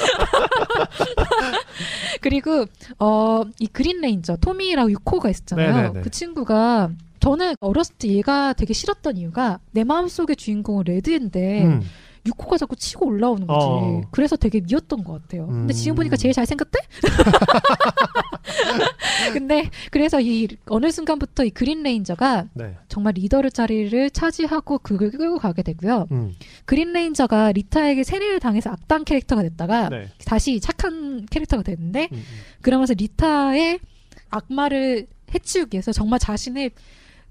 [2.20, 2.66] 그리고
[2.98, 5.74] 어, 이 그린 레인저 토미라고 6호가 있었잖아요.
[5.74, 6.00] 네네네.
[6.02, 11.82] 그 친구가 저는 어렸을 때 얘가 되게 싫었던 이유가 내 마음속의 주인공은 레드인데 음.
[12.26, 13.66] 6호가 자꾸 치고 올라오는 거지.
[13.66, 14.02] 어.
[14.10, 15.46] 그래서 되게 미웠던 것 같아요.
[15.46, 15.74] 근데 음.
[15.74, 16.78] 지금 보니까 제일 잘생겼대?
[19.32, 22.76] 근데 그래서 이 어느 순간부터 이 그린 레인저가 네.
[22.88, 26.08] 정말 리더를 자리를 차지하고 그걸 끌고 가게 되고요.
[26.12, 26.34] 음.
[26.64, 30.08] 그린 레인저가 리타에게 세뇌를 당해서 악당 캐릭터가 됐다가 네.
[30.24, 32.22] 다시 착한 캐릭터가 됐는데 음, 음.
[32.62, 33.80] 그러면서 리타의
[34.30, 36.70] 악마를 해치우기 위해서 정말 자신의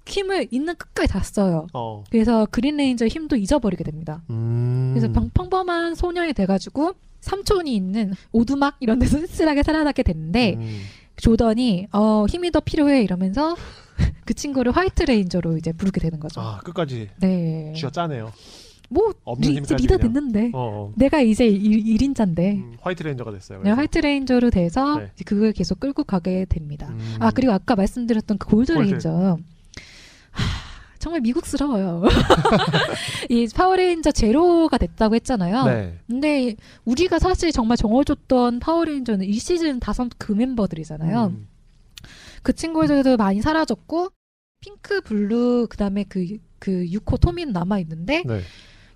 [0.05, 1.67] 힘을 있는 끝까지 다 써요.
[1.73, 2.03] 어.
[2.09, 4.21] 그래서 그린 레인저의 힘도 잃어버리게 됩니다.
[4.29, 4.91] 음.
[4.93, 10.81] 그래서 평, 평범한 소년이 돼가지고 삼촌이 있는 오두막 이런 데서 쓸쓸하게 살아가게 됐는데 음.
[11.15, 13.55] 조던이 어 힘이 더 필요해 이러면서
[14.25, 16.41] 그 친구를 화이트 레인저로 이제 부르게 되는 거죠.
[16.41, 17.73] 아, 끝까지 네.
[17.75, 18.31] 쥐어 짜네요.
[18.89, 19.97] 뭐 리, 힘까지 리더.
[19.97, 20.93] 됐는데 어, 어.
[20.95, 23.61] 내가 이제 일, 일인자인데 음, 화이트 레인저가 됐어요.
[23.63, 23.71] 네.
[23.71, 25.09] 화이트 레인저로 돼서 네.
[25.15, 26.89] 이제 그걸 계속 끌고 가게 됩니다.
[26.89, 27.15] 음.
[27.19, 28.89] 아 그리고 아까 말씀드렸던 그 골드 골드.
[28.89, 29.37] 레인저
[30.33, 30.43] 하,
[30.99, 32.03] 정말 미국스러워요.
[33.29, 35.65] 이 파워레인저 제로가 됐다고 했잖아요.
[35.65, 35.97] 네.
[36.07, 36.55] 근데
[36.85, 41.25] 우리가 사실 정말 정 줬던 파워레인저는 이 시즌 다섯 그 멤버들이잖아요.
[41.25, 41.47] 음.
[42.41, 44.09] 그 친구들도 많이 사라졌고
[44.61, 46.25] 핑크, 블루 그다음에 그
[46.59, 48.39] 그 6호 토미는 남아 있는데 네.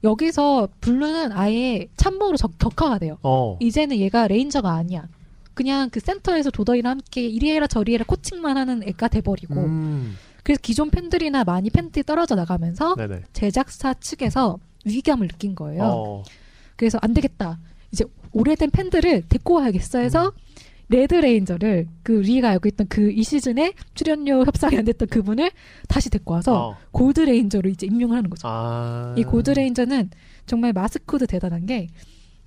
[0.01, 3.17] 여기서 블루는 아예 참모로 적- 격하가 돼요.
[3.23, 3.57] 어.
[3.59, 5.09] 이제는 얘가 레인저가 아니야.
[5.53, 10.15] 그냥 그 센터에서 조던이랑 함께 이리 해라 저리 해라 코칭만 하는 애가 돼버리고 음.
[10.47, 13.23] 그래서 기존 팬들이나 많이 팬들이 떨어져 나가면서 네네.
[13.33, 15.83] 제작사 측에서 위기감을 느낀 거예요.
[15.83, 16.23] 어.
[16.77, 17.59] 그래서 안 되겠다.
[17.91, 20.31] 이제 오래된 팬들을 데리고 와야겠어 해서 음.
[20.87, 25.51] 레드 레인저를 그 우리가 알고 있던 그 이 시즌에 출연료 협상이 안 됐던 그분을
[25.89, 26.77] 다시 데리고 와서 어.
[26.91, 28.47] 골드 레인저로 이제 임명을 하는 거죠.
[28.49, 29.13] 아.
[29.17, 30.11] 이 골드 레인저는
[30.45, 31.89] 정말 마스코드 대단한 게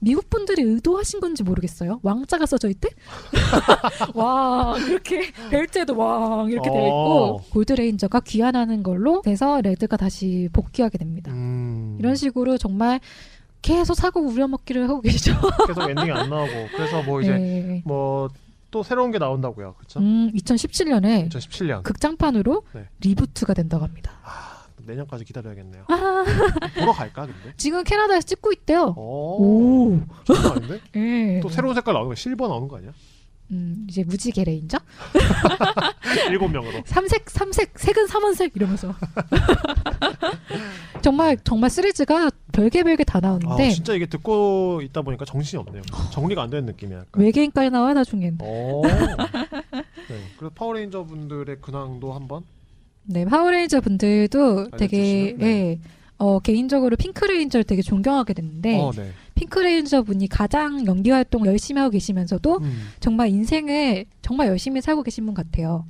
[0.01, 2.01] 미국 분들이 의도하신 건지 모르겠어요.
[2.03, 2.89] 왕자가 써져 있대?
[4.15, 7.43] 와 이렇게 벨트에도 왕 이렇게 되어 있고 어.
[7.53, 11.31] 골드 레인저가 귀환하는 걸로 돼서 레드가 다시 복귀하게 됩니다.
[11.33, 11.97] 음.
[12.01, 13.01] 이런 식으로 정말
[13.63, 15.35] 계속 사골 우려먹기를 하고 계시죠.
[15.69, 17.83] 계속 엔딩이 안 나오고 그래서 뭐 이제 네.
[17.85, 19.75] 뭐또 새로운 게 나온다고요.
[19.75, 20.01] 그렇죠?
[20.01, 22.87] 음, 2017년에 2017년 극장판으로 네.
[23.01, 24.13] reboot가 된다고 합니다.
[24.81, 25.85] 아, 내년까지 기다려야겠네요.
[25.89, 26.24] 아,
[26.78, 27.53] 보러 갈까 근데?
[27.57, 28.95] 지금 캐나다에서 찍고 있대요.
[28.97, 30.01] 오.
[30.28, 30.81] 아닌데?
[30.97, 31.41] 예.
[31.43, 32.93] 또 새로운 색깔 나오는 거 실버 나오는 거 아니야?
[33.53, 34.78] 음, 이제 무지개 레인저?
[36.31, 36.83] 일곱 명으로.
[36.87, 38.95] 삼색, 삼색, 색은 삼원색 이러면서.
[41.03, 45.83] 정말 정말 시리즈가 별게 별게 다 아, 나오는데 진짜 이게 듣고 있다 보니까 정신이 없네요.
[46.12, 46.99] 정리가 안 되는 느낌이야.
[46.99, 47.22] 약간.
[47.22, 48.39] 외계인까지 나와요 나중엔.
[48.41, 48.83] 오.
[48.87, 50.24] 네.
[50.37, 52.45] 그래서 파워레인저 분들의 근황도 한번.
[53.05, 55.47] 네, 파워레인저 분들도 되게 네.
[55.47, 55.79] 예.
[56.19, 59.11] 어, 개인적으로 핑크레인저를 되게 존경하게 됐는데 어, 네.
[59.35, 62.89] 핑크레인저 분이 가장 연기 활동을 열심히 하고 계시면서도 음.
[63.01, 65.87] 정말 인생을 정말 열심히 살고 계신 분 같아요.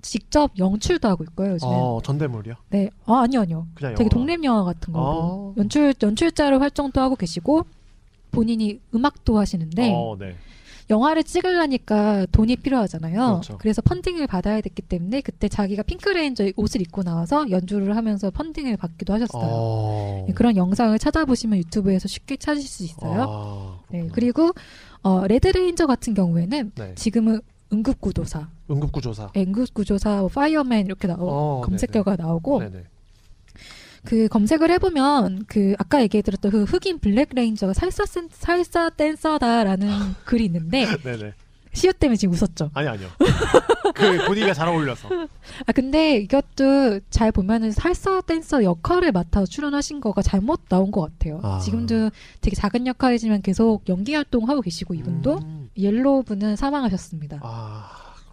[0.00, 1.70] 직접 연출도 하고 있고요, 요즘에.
[1.72, 2.54] 어, 전대물이요?
[2.70, 2.90] 네.
[3.06, 3.66] 아, 아니요, 아니요.
[3.74, 4.08] 그냥 되게 영화.
[4.08, 5.54] 독립 영화 같은 거.
[5.56, 5.60] 아.
[5.60, 7.64] 연출 연출자로 활동도 하고 계시고
[8.30, 10.36] 본인이 음악도 하시는데 어, 네.
[10.92, 13.40] 영화를 찍으려니까 돈이 필요하잖아요.
[13.40, 13.58] 그렇죠.
[13.64, 19.14] 래서 펀딩을 받아야 됐기 때문에 그때 자기가 핑크레인저 옷을 입고 나와서 연주를 하면서 펀딩을 받기도
[19.14, 19.50] 하셨어요.
[19.50, 20.24] 어.
[20.28, 23.26] 네, 그런 영상을 찾아보시면 유튜브에서 쉽게 찾으실 수 있어요.
[23.28, 24.08] 아, 네.
[24.12, 24.52] 그리고
[25.02, 26.94] 어, 레드레인저 같은 경우에는 네.
[26.94, 27.40] 지금은
[27.72, 29.32] 응급구조사, 응급구조사.
[29.34, 32.84] 응급구조사, 뭐 fireman 이렇게 나오 어, 검색어가 나오고 네네.
[34.04, 39.88] 그 검색을 해보면 그 아까 얘기해드렸던 그 흑인 블랙 레인저가 살사 센, 살사 댄서다라는
[40.24, 41.34] 글이 있는데 네네.
[41.74, 42.70] 시옷 때문에 지금 웃었죠.
[42.74, 43.08] 아니 아니요.
[43.94, 45.08] 그 분위기가 잘 어울려서.
[45.66, 51.40] 아 근데 이것도 잘 보면은 살사 댄서 역할을 맡아 출연하신 거가 잘못 나온 것 같아요.
[51.42, 51.60] 아.
[51.60, 52.10] 지금도
[52.42, 55.70] 되게 작은 역할이지만 계속 연기 활동 하고 계시고 이분도 음.
[55.78, 57.40] 옐로우 분은 사망하셨습니다.
[57.42, 57.88] 아.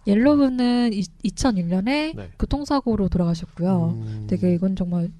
[0.06, 2.30] 옐로우 분은 2001년에 네.
[2.38, 3.96] 교통사고로 돌아가셨고요.
[3.96, 4.26] 음.
[4.28, 5.10] 되게 이건 정말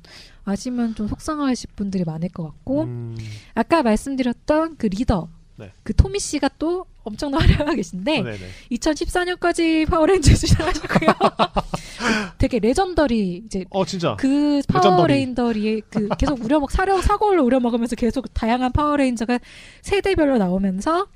[0.51, 3.17] 아시면 좀 속상하실 분들이 많을 것 같고 음.
[3.55, 5.73] 아까 말씀드렸던 그 리더 네.
[5.83, 8.39] 그 토미 씨가 또 엄청 활약하고 계신데 어, 네네.
[8.73, 11.11] 2014년까지 파워레인저 출연하셨고요.
[12.39, 14.17] 되게 legendary 이제 어 진짜.
[14.19, 19.39] 그 파워레인더리 그 계속 우려먹 사려 사고를 우려먹으면서 계속 다양한 파워레인저가
[19.83, 21.07] 세대별로 나오면서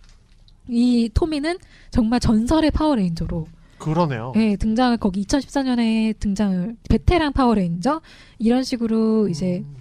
[0.68, 1.58] 이 토미는
[1.90, 3.46] 정말 전설의 파워레인저로
[3.84, 4.32] 그러네요.
[4.36, 8.00] 예, 등장을 거기 2014년에 등장을 베테랑 파워레인저
[8.38, 9.76] 이런 식으로 이제 음.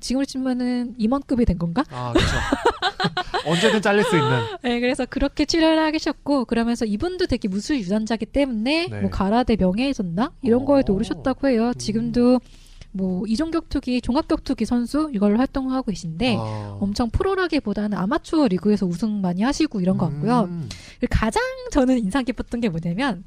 [0.00, 1.82] 지금으로 치면은 임원급이 된 건가?
[1.90, 2.32] 아 그렇죠.
[3.46, 4.30] 언제든 잘릴 수 있는.
[4.62, 9.00] 네, 그래서 그렇게 출연을 계셨고 그러면서 이분도 되게 무술 유단자기 때문에 네.
[9.00, 10.96] 뭐 가라데 명예훼손나 이런 거에도 어.
[10.96, 11.72] 오르셨다고 해요.
[11.76, 12.40] 지금도
[12.98, 16.78] 뭐 이종 격투기 종합 격투기 선수 이걸로 활동하고 계신데 아.
[16.80, 20.48] 엄청 프로라기보다는 아마추어 리그에서 우승 많이 하시고 이런 것 같고요.
[20.50, 20.68] 음.
[20.98, 21.40] 그리고 가장
[21.70, 23.24] 저는 인상 깊었던 게 뭐냐면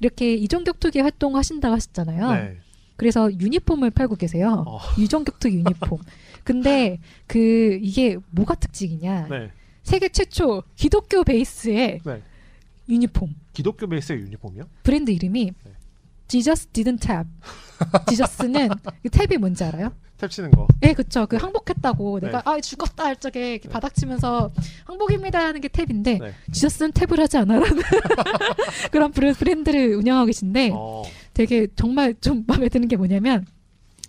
[0.00, 2.32] 이렇게 이종 격투기 활동하신다고 하셨잖아요.
[2.32, 2.56] 네.
[2.96, 4.64] 그래서 유니폼을 팔고 계세요.
[4.66, 4.78] 어.
[4.98, 5.98] 이종 격투기 유니폼.
[6.42, 6.98] 근데
[7.28, 9.28] 그 이게 뭐가 특징이냐?
[9.28, 9.50] 네.
[9.84, 12.22] 세계 최초 기독교 베이스의 네.
[12.88, 13.34] 유니폼.
[13.52, 14.64] 기독교 베이스의 유니폼이요?
[14.82, 15.72] 브랜드 이름이 네.
[16.32, 17.28] Jesus didn't tap.
[18.08, 18.70] Jesus는
[19.02, 19.92] 그 tap이 뭔지 알아요?
[20.16, 20.66] tap 치는 거.
[20.80, 21.26] 네, 그쵸.
[21.26, 22.26] 그 항복했다고 네.
[22.26, 23.72] 내가 아 죽었다 할 적에 이렇게 네.
[23.72, 24.50] 바닥치면서
[24.84, 26.34] 항복입니다 하는 게 tap인데 네.
[26.50, 27.82] Jesus는 tap을 하지 않아라는
[28.90, 31.02] 그런 브랜드를 운영하고 계신데 어.
[31.34, 33.44] 되게 정말 좀 마음에 드는 게 뭐냐면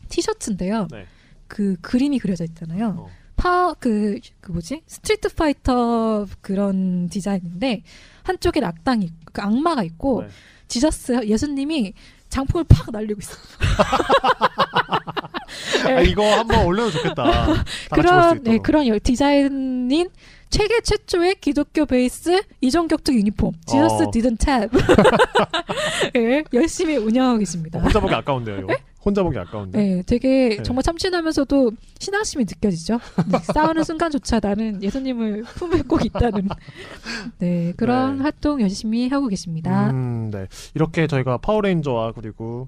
[0.07, 0.87] 티셔츠인데요.
[0.91, 1.05] 네.
[1.47, 2.95] 그 그림이 그려져 있잖아요.
[2.99, 3.09] 어.
[3.43, 4.83] 파, 그, 그 뭐지?
[4.87, 7.83] 스트리트 파이터 그런 디자인인데,
[8.23, 10.29] 한쪽에 악당이, 그 악마가 있고, 네.
[10.69, 11.93] 지저스, 예수님이
[12.29, 13.35] 장풍을 팍 날리고 있어.
[15.85, 17.65] 아, 이거 한번 올려도 좋겠다.
[17.91, 18.57] 그런 네.
[18.59, 20.09] 그런 여- 디자인인
[20.49, 24.11] 세계 최초의 기독교 베이스 이종격적 유니폼 지저스 어.
[24.11, 24.69] 디든 탭
[26.15, 27.79] 예, 열심히 운영하고 계십니다.
[27.79, 28.73] 혼자 보기 아까운데요, 이거.
[29.05, 29.77] 혼자 보기 아까운데.
[29.77, 30.63] 네, 되게 네.
[30.63, 32.99] 정말 참신하면서도 신앙심이 느껴지죠.
[33.29, 36.47] 네, 싸우는 순간조차 나는 예수님을 품에 꼭 있다는
[37.39, 38.23] 네 그런 네.
[38.23, 39.89] 활동 열심히 하고 계십니다.
[39.91, 40.47] 음, 네.
[40.73, 42.67] 이렇게 저희가 파워레인저와 그리고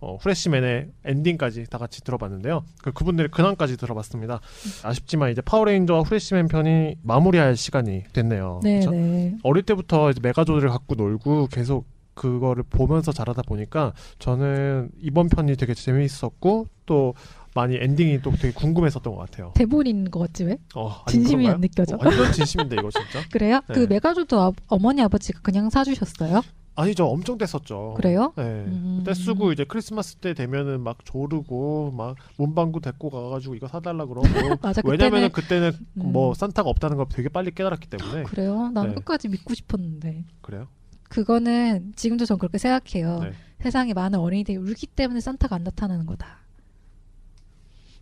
[0.00, 2.62] 어, 후레쉬맨의 엔딩까지 다 같이 들어봤는데요.
[2.82, 4.40] 그 그분들의 근황까지 들어봤습니다.
[4.82, 8.60] 아쉽지만 이제 파워레인저와 후레쉬맨 편이 마무리할 시간이 됐네요.
[8.62, 8.80] 네?
[8.80, 9.34] 네.
[9.42, 15.74] 어릴 때부터 이제 메가조드를 갖고 놀고 계속 그거를 보면서 자라다 보니까 저는 이번 편이 되게
[15.74, 17.14] 재미있었고 또
[17.54, 19.52] 많이 엔딩이 또 되게 궁금했었던 것 같아요.
[19.54, 20.58] 대본인 것 같지 왜?
[20.74, 21.54] 어, 아니, 진심이 그런가요?
[21.54, 21.96] 안 느껴져.
[21.96, 23.26] 어, 완전 진심인데 이거 진짜?
[23.30, 23.60] 그래요?
[23.68, 23.74] 네.
[23.74, 26.42] 그 메가조도 아, 어머니 아버지가 그냥 사주셨어요?
[26.76, 27.94] 아니죠, 엄청 뗐었죠.
[27.94, 28.32] 그래요?
[28.36, 28.42] 네.
[28.42, 29.04] 음.
[29.06, 34.26] 떼쓰고 이제 크리스마스 때 되면은 막 조르고 막 문방구 데리고 가가지고 이거 사달라 그러고
[34.60, 36.12] 맞아, 왜냐면은 그때는 그때는 음.
[36.12, 38.70] 뭐 산타가 없다는 걸 되게 빨리 깨달았기 때문에 그래요?
[38.70, 38.94] 나는 네.
[38.96, 40.66] 끝까지 믿고 싶었는데 그래요.
[41.14, 43.20] 그거는 지금도 전 그렇게 생각해요.
[43.20, 43.32] 네.
[43.60, 46.38] 세상에 많은 어린이들이 울기 때문에 산타가 안 나타나는 거다.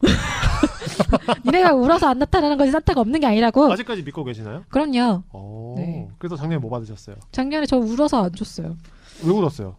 [1.44, 3.70] 니네가 울어서 안 나타나는 거지 산타가 없는 게 아니라고.
[3.70, 4.64] 아직까지 믿고 계시나요?
[4.70, 5.24] 그럼요.
[5.28, 5.74] 어.
[5.76, 6.08] 네.
[6.18, 7.16] 그래서 작년에 뭐 받으셨어요?
[7.32, 8.78] 작년에 저 울어서 안 줬어요.
[9.22, 9.76] 왜 울었어요?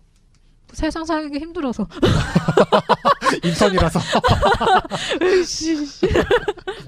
[0.74, 1.88] 세상 살기 힘들어서.
[3.44, 4.00] 인턴이라서
[5.22, 5.88] 으이씨.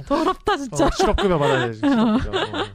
[0.07, 0.85] 더럽다 진짜.
[0.85, 1.79] 어, 실업급여 받아야 되지.
[1.79, 2.39] 실업급여.
[2.41, 2.65] 어.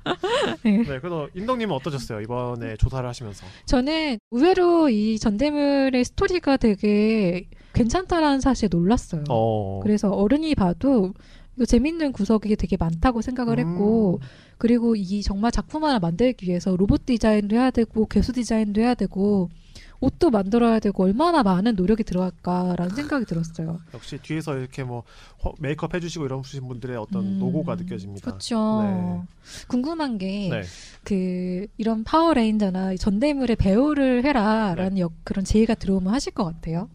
[0.63, 0.77] 네.
[0.79, 3.47] 네, 그래서 인덕님은 어떠셨어요 이번에 조사를 하시면서?
[3.67, 9.25] 저는 의외로 이 전대물의 스토리가 되게 괜찮다라는 사실에 놀랐어요.
[9.29, 9.81] 어.
[9.83, 11.13] 그래서 어른이 봐도
[11.57, 14.27] 이거 재밌는 구석이 되게 많다고 생각을 했고 음.
[14.59, 19.49] 그리고 이 정말 작품 하나 만들기 위해서 로봇 디자인도 해야 되고 괴수 디자인도 해야 되고
[20.01, 23.81] 옷도 만들어야 되고 얼마나 많은 노력이 들어갈까라는 생각이 들었어요.
[23.93, 25.03] 역시 뒤에서 이렇게 뭐
[25.45, 28.25] 허- 메이크업 해주시고 이런 주신 분들의 어떤 음, 노고가 느껴집니다.
[28.31, 28.83] 그렇죠.
[28.83, 29.23] 네.
[29.69, 30.63] 궁금한 게 네.
[31.05, 35.01] 그 이런 파워레인저나 이 전대물의 배우를 해라라는 네.
[35.03, 36.89] 역, 그런 제의가 들어오면 하실 것 같아요.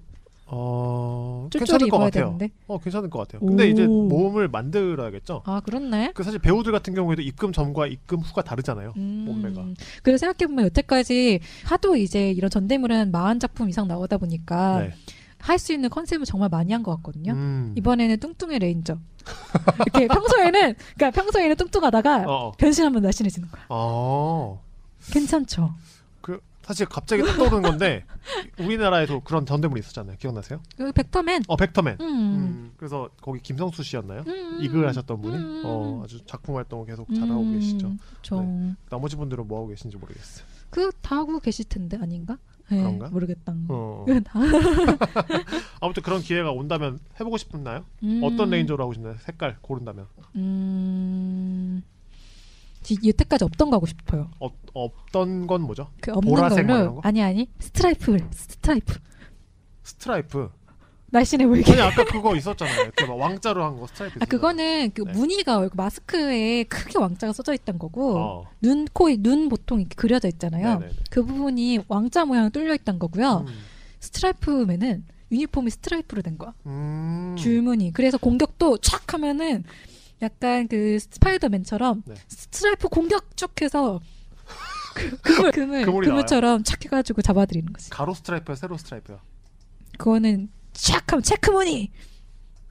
[0.48, 2.26] 어, 괜찮을 것 같아요.
[2.26, 2.50] 되는데.
[2.68, 3.40] 어, 괜찮을 것 같아요.
[3.48, 3.68] 근데 오.
[3.68, 5.42] 이제 몸을 만들어야겠죠.
[5.46, 6.12] 아 그렇네.
[6.14, 8.94] 그 사실 배우들 같은 경우에도 입금 전과 입금 후가 다르잖아요.
[8.98, 9.66] 음, 몸매가.
[10.04, 14.92] 그래서 생각해 보면 여태까지 하도 이제 이런 전대물은 40작품 이상 나오다 보니까 네.
[15.40, 17.34] 할수 있는 컨셉을 정말 많이 한 것 같거든요.
[17.34, 17.74] 음.
[17.78, 18.98] 이번에는 뚱뚱의 레인저.
[19.96, 22.48] 이렇게 평소에는 그러니까 평소에는 뚱뚱하다가 어.
[22.48, 22.52] 어.
[22.58, 23.64] 변신하면 날씬해지는 거야.
[23.70, 24.62] 어.
[25.12, 25.74] 괜찮죠?
[26.66, 28.06] 그 사실 갑자기 딱 떠오르는 건데
[28.60, 30.18] 우리나라에도 그런 전대물이 있었잖아요.
[30.18, 30.62] 기억나세요?
[30.76, 31.44] 그 벡터맨.
[31.48, 31.98] 어, 벡터맨.
[32.02, 32.06] 음.
[32.08, 34.24] 음, 그래서 거기 김성수 씨였나요?
[34.26, 34.60] 음.
[34.62, 35.62] 이글 하셨던 분이 음.
[35.64, 37.92] 어, 아주 작품 활동을 계속 잘하고 음, 계시죠.
[38.24, 38.44] 저
[38.90, 40.46] 나머지 분들은 뭐 하고 계신지 모르겠어요.
[40.72, 42.38] 그 다 하고 계실 텐데 아닌가?
[42.70, 43.10] 네, 그런가?
[43.10, 43.54] 모르겠다.
[43.70, 44.04] 어.
[44.10, 44.40] 그 다.
[45.80, 47.86] 아무튼 그런 기회가 온다면 해보고 싶나요?
[48.02, 48.22] 음.
[48.24, 49.16] 어떤 레인저로 하고 싶나요?
[49.20, 51.84] 색깔 고른다면 음.
[52.86, 54.30] 지- 여태까지 없던 거 하고 싶어요.
[54.40, 55.90] 어, 어떤 건 뭐죠?
[56.02, 57.02] 그 없는 보라색 뭐 걸로 거?
[57.04, 59.00] 아니 아니 스트라이프 스트라이프
[59.84, 60.50] 스트라이프.
[61.08, 61.72] 날씬해 보이게.
[61.72, 62.92] 아니 아까 그거 있었잖아요.
[63.08, 64.20] 막 왕자로 한 거 스트라이프.
[64.22, 65.12] 아 그거는 그 네.
[65.14, 68.50] 무늬가 마스크에 크게 왕자가 써져 있던 거고 어.
[68.62, 70.80] 눈, 코, 눈 보통 이렇게 그려져 있잖아요.
[70.80, 70.92] 네네네.
[71.10, 73.46] 그 부분이 왕자 모양 뚫려 있던 거고요.
[73.48, 73.54] 음.
[74.00, 76.54] 스트라이프면은 유니폼이 스트라이프로 된 거야.
[76.66, 77.36] 음.
[77.38, 77.92] 줄무늬.
[77.94, 79.64] 그래서 공격도 촥 하면은
[80.22, 82.16] 약간 그 스파이더맨처럼 네.
[82.28, 84.00] 스트라이프 공격 쭉 해서
[84.96, 87.90] 그, 그물, 그물, 그물처럼 착 해가지고 잡아드리는 거지.
[87.90, 89.20] 가로 스트라이프야, 세로 스트라이프야.
[89.98, 91.92] 그거는 촥 하면 체크무늬.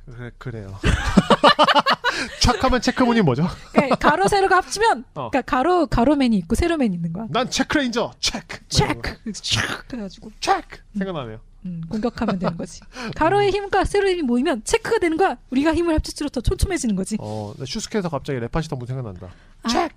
[0.07, 0.79] 그래, 그래요.
[2.41, 3.47] 착하면 체크무늬 뭐죠?
[3.73, 5.31] 그러니까 가로 세로가 합치면 어.
[5.31, 7.27] 그러니까 가로 가로맨이 있고 세로맨이 있는 거야.
[7.31, 8.59] 난 체크레인저 체크.
[8.69, 11.41] 체크, 촥 해가지고 체크 생각나네요.
[11.65, 12.81] 음, 공격하면 되는 거지.
[13.17, 15.37] 가로의 힘과 세로의 힘이 모이면 체크가 되는 거야.
[15.51, 17.17] 우리가 힘을 합칠수록 더 촘촘해지는 거지.
[17.21, 19.29] 어, 나 슈스케에서 갑자기 랩하시던 분 생각난다.
[19.71, 19.95] 체크.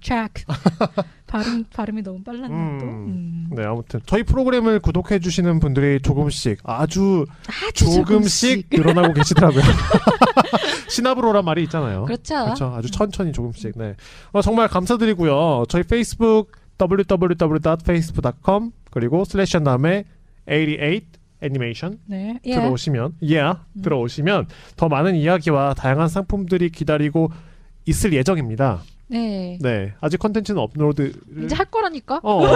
[0.00, 0.44] 체크.
[1.26, 2.78] 발음 발음이 너무 빨랐나 음.
[2.80, 2.86] 또.
[2.86, 3.48] 음.
[3.52, 7.26] 네, 아무튼 저희 프로그램을 구독해 주시는 분들이 조금씩 아주
[7.68, 9.62] 아주 조금씩 늘어나고 계시더라고요.
[10.88, 12.04] 시나브로란 말이 있잖아요.
[12.06, 12.44] 그렇죠.
[12.44, 12.74] 그렇죠.
[12.74, 13.76] 아주 천천히 조금씩.
[13.76, 13.94] 네.
[14.32, 15.64] 어, 정말 감사드리고요.
[15.68, 20.04] 저희 페이스북 www.facebook.com 그리고 슬래시 한 다음에
[20.48, 21.02] 88
[21.40, 22.40] 애니메이션 네.
[22.44, 22.54] 예.
[22.54, 27.30] 들어오시면 yeah, 들어오시면 더 많은 이야기와 다양한 상품들이 기다리고
[27.86, 28.82] 있을 예정입니다.
[29.08, 29.58] 네.
[29.62, 29.94] 네.
[30.00, 32.20] 아직 컨텐츠는 업로드를 이제 할 거라니까.
[32.22, 32.44] 어.
[32.44, 32.48] 어.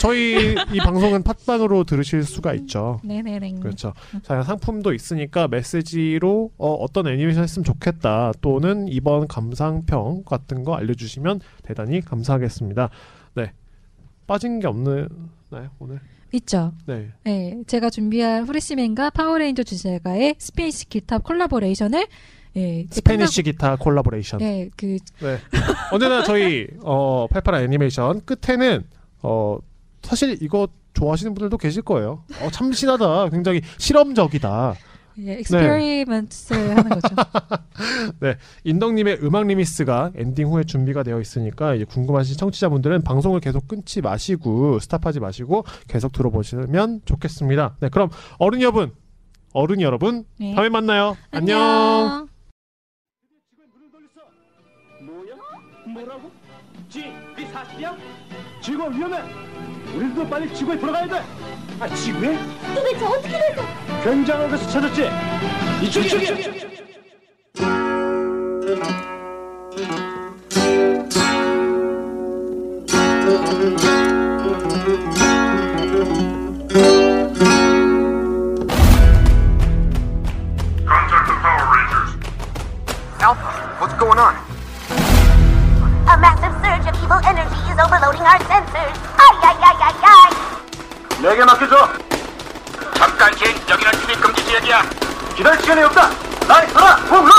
[0.00, 3.00] 저희 이 방송은 팟빵으로 들으실 수가 있죠.
[3.04, 3.56] 네네네.
[3.60, 3.92] 그렇죠.
[4.22, 11.40] 자, 상품도 있으니까 메시지로 어, 어떤 애니메이션 했으면 좋겠다 또는 이번 감상평 같은 거 알려주시면
[11.62, 12.88] 대단히 감사하겠습니다.
[13.34, 13.52] 네.
[14.26, 15.08] 빠진 게 없는
[15.50, 16.00] 있나요 오늘?
[16.32, 16.72] 있죠.
[16.86, 17.08] 네.
[17.24, 22.06] 네, 제가 준비한 후레시맨과 파워레인저 주제가의 Spanish 기타 collaboration을
[22.56, 24.40] 예, 이제 Spanish 기타 콜라보레이션.
[24.40, 25.38] 네, 그 네.
[25.92, 28.84] 언제나 저희 어 팔팔한 애니메이션 끝에는
[29.22, 29.58] 어
[30.02, 32.24] 사실 이거 좋아하시는 분들도 계실 거예요.
[32.42, 33.28] 어 참신하다.
[33.30, 34.74] 굉장히 실험적이다.
[35.20, 37.14] 예, experiment 하는 거죠.
[38.64, 44.78] 인덕님의 음악 remix가 엔딩 후에 준비가 되어 있으니까 이제 궁금하신 청취자분들은 방송을 계속 끊지 마시고
[44.78, 47.76] stop하지 마시고 계속 들어보시면 좋겠습니다.
[47.80, 48.92] 네, 그럼 어른 여러분,
[49.52, 50.54] 어른 여러분, 네.
[50.54, 51.16] 다음에 만나요.
[51.32, 51.58] 안녕.
[51.60, 52.28] 안녕.
[55.04, 55.34] 뭐야?
[55.94, 56.30] 뭐라고?
[56.88, 57.96] 지, 네 사실이야?
[58.62, 59.18] 지구가 위험해.
[59.96, 61.14] 우리도 빨리 지구에 들어가야 돼.
[61.80, 62.38] 아, 지구에?
[62.74, 63.87] 도대체 어떻게 됐어?
[64.03, 65.09] 굉장한 것을 찾았지.
[65.81, 66.35] 이쪽 이쪽이야.
[79.93, 82.09] Contact the Power Rangers.
[83.21, 83.49] Alpha,
[83.79, 84.33] what's going on?
[86.09, 88.95] A massive surge of evil energy is overloading our sensors.
[89.17, 90.29] Ay, ay, ay, ay, ay.
[91.21, 92.06] 내게 맡겨줘.
[93.18, 94.84] 진 여기는 출입 금지 지역이야.
[95.36, 96.10] 기다릴 시간이 없다.
[96.46, 96.94] 나이 서라.
[97.10, 97.32] 홈으로.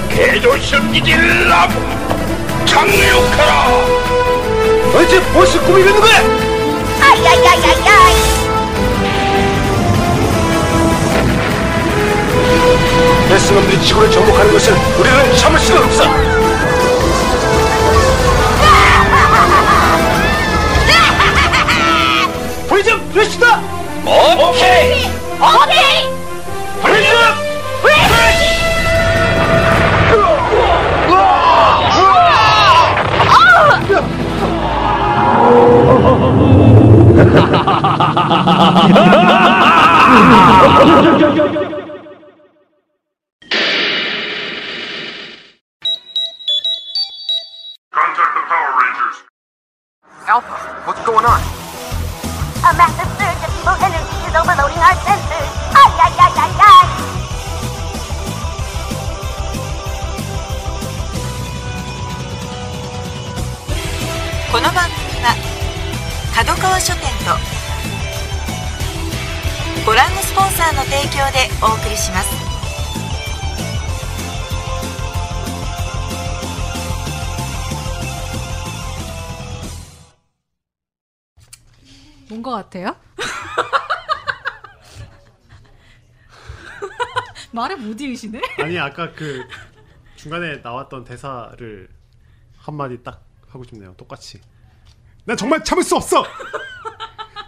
[0.09, 1.69] 개조심 기질 람
[2.65, 3.69] 착륙하라.
[4.91, 6.17] 너희 무엇이 꾸미고 있는 거야?
[7.01, 7.17] Ay.
[13.29, 16.26] 데스놈들이 지구를 정복하는 것을 우리는 참을 수가 없어.
[23.17, 23.59] 프레시다.
[24.05, 25.05] 오케이.
[25.41, 26.07] 오케이!
[26.83, 27.17] 프리즘
[41.07, 41.46] Contact
[52.77, 55.49] A massive surge of evil energy is overloading our senses.
[55.73, 56.85] Ay, ay, ay, ay, ay.
[64.51, 65.33] この番組は
[66.35, 67.33] 角川書店と
[69.83, 72.46] ご覧のスポンサーの提供でお送りします
[82.47, 82.95] 것 같아요?
[87.51, 88.39] 말을 못 이으시네?
[88.59, 89.45] 아니 아까 그
[90.15, 91.89] 중간에 나왔던 대사를
[92.57, 93.93] 한 마디 딱 하고 싶네요.
[93.95, 94.39] 똑같이.
[95.25, 96.25] 난 정말 참을 수 없어.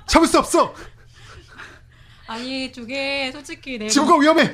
[0.05, 0.75] 참을 수 없어.
[2.27, 4.53] 아니 저게 솔직히 내가 지구가 위험해.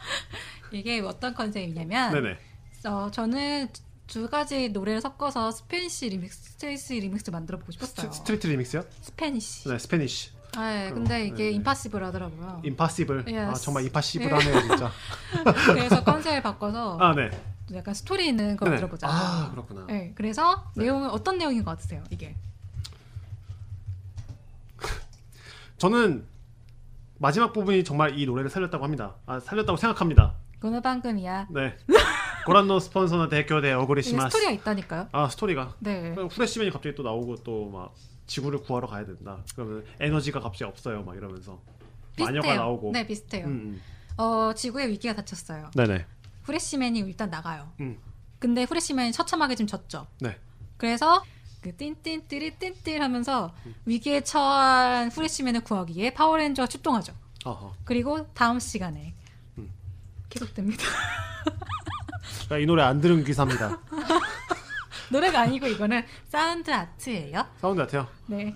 [0.72, 2.38] 이게 어떤 컨셉이냐면 네네.
[2.86, 3.68] 어, 저는
[4.06, 8.10] 두 가지 노래를 섞어서 Spanish remix, space remix 만들어 보고 싶었어요.
[8.12, 8.84] Street remix요?
[9.02, 9.68] Spanish.
[9.68, 10.30] 네, Spanish.
[10.56, 11.50] 네, 근데 이게 네, 네.
[11.50, 12.62] impossible 하더라고요.
[12.64, 13.24] impossible.
[13.28, 13.62] 아 Yes.
[13.64, 14.90] 정말 impossible 하네요 진짜.
[15.66, 17.30] 그래서 컨셉을 바꿔서 아 네.
[17.74, 18.76] 약간 스토리 있는 거 네네.
[18.76, 19.08] 들어보자.
[19.10, 19.84] 아 그렇구나.
[19.88, 20.84] 네, 그래서 네.
[20.84, 22.02] 내용은 어떤 내용인 것 같으세요?
[22.10, 22.34] 이게
[25.78, 26.24] 저는
[27.18, 29.16] 마지막 부분이 정말 이 노래를 살렸다고 합니다.
[29.26, 30.34] 아 살렸다고 생각합니다.
[30.60, 31.48] 그는 방금이야.
[31.50, 31.76] 네.
[32.46, 34.28] ご覧のスポンサーの提供でお送りします.
[34.36, 35.08] 스토리가 있다니까요.
[35.12, 35.74] 아 스토리가.
[35.80, 36.12] 네.
[36.14, 37.94] 그럼 후레쉬맨이 갑자기 또 나오고 또 막
[38.26, 39.38] 지구를 구하러 가야 된다.
[39.54, 41.02] 그러면 에너지가 갑자기 없어요.
[41.04, 41.60] 막 이러면서
[42.18, 42.60] 마녀가 비슷해요.
[42.60, 42.92] 나오고.
[42.92, 43.46] 네, 비슷해요.
[43.46, 43.82] 음, 음.
[44.16, 45.70] 어, 지구에 위기가 닥쳤어요.
[45.74, 46.06] 네네.
[46.44, 47.72] 후레쉬맨이 일단 나가요.
[47.80, 47.98] 음.
[48.38, 50.06] 근데 후레쉬맨이 처참하게 좀 졌죠.
[50.20, 50.38] 네.
[50.76, 51.22] 그래서
[51.60, 53.74] 그 띵띵띠리 띵띵 하면서 음.
[53.84, 57.12] 위기에 처한 후레쉬맨을 구하기 위해 파워레인저가 출동하죠.
[57.44, 57.74] 어허.
[57.84, 59.14] 그리고 다음 시간에
[59.58, 59.70] 음.
[60.28, 60.82] 계속됩니다.
[62.60, 63.78] 이 노래 안 들은 기사입니다.
[65.10, 67.44] 노래가 아니고 이거는 sound art예요.
[67.60, 68.08] sound 같아요.
[68.26, 68.54] 네.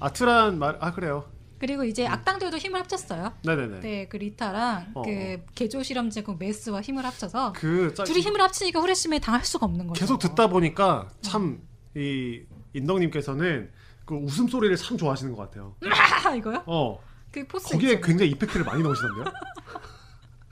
[0.00, 1.24] 아트란 말, 아 그래요.
[1.58, 3.32] 그리고 이제 악당들도 힘을 합쳤어요.
[3.44, 3.80] 네네네.
[3.80, 8.40] 네, 그 리타랑 어, 그 개조 실험 제국 메스와 힘을 합쳐서 그 짜- 둘이 힘을
[8.40, 10.00] 합치니까 후레쉬맨이 당할 수가 없는 거죠.
[10.00, 11.60] 계속 듣다 보니까 참
[11.94, 12.40] 이
[12.72, 13.70] 인덕님께서는
[14.06, 15.76] 그 웃음 소리를 참 좋아하시는 것 같아요.
[16.24, 16.62] 아, 이거요?
[16.66, 16.98] 어
[17.30, 18.06] 그 포스 거기에 있잖아요.
[18.06, 19.24] 굉장히 이펙트를 많이 넣으시던데요.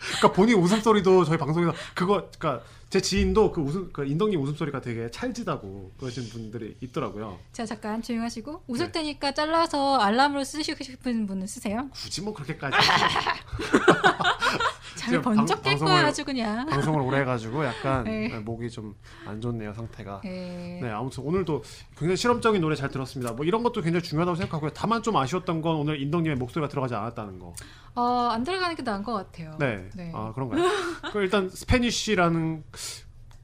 [0.00, 4.80] 그러니까 본인 웃음 소리도 저희 방송에서 그거 그러니까 제 지인도 그 웃음 그 인덕님 웃음소리가
[4.80, 7.38] 되게 찰지다고 그러신 분들이 있더라고요.
[7.52, 8.92] 자 잠깐 조용하시고 웃을 네.
[8.92, 11.88] 테니까 잘라서 알람으로 쓰시고 싶은 분은 쓰세요.
[11.92, 12.76] 굳이 뭐 그렇게까지
[14.96, 16.66] 잠이 지금 번쩍 방- 깰 거야 아주 그냥.
[16.66, 18.28] 방송을 오래 해가지고 약간 네.
[18.40, 18.94] 목이 좀
[19.26, 20.20] 안 좋네요 상태가.
[20.24, 20.80] 네.
[20.82, 21.62] 네 아무튼 오늘도
[21.96, 23.32] 굉장히 실험적인 노래 잘 들었습니다.
[23.32, 24.70] 뭐 이런 것도 굉장히 중요하다고 생각하고요.
[24.74, 27.54] 다만 좀 아쉬웠던 건 오늘 인덕님의 목소리가 들어가지 않았다는 거.
[27.94, 29.56] 어, 안 들어가는 게 나은 것 같아요.
[29.58, 29.88] 네.
[29.94, 30.10] 네.
[30.14, 30.64] 아 그런가요?
[31.12, 32.64] 그 일단 Spanish라는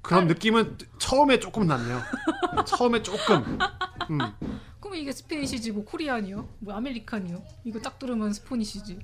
[0.02, 0.26] 그런 아.
[0.26, 2.00] 느낌은 처음에 조금 났네요.
[2.64, 3.58] 처음에 조금.
[4.10, 4.18] 음.
[4.80, 6.48] 그럼 이게 스페니시지 뭐 코리안이요?
[6.60, 7.42] 뭐 아메리칸이요?
[7.64, 8.98] 이거 딱 들으면 스포니시지.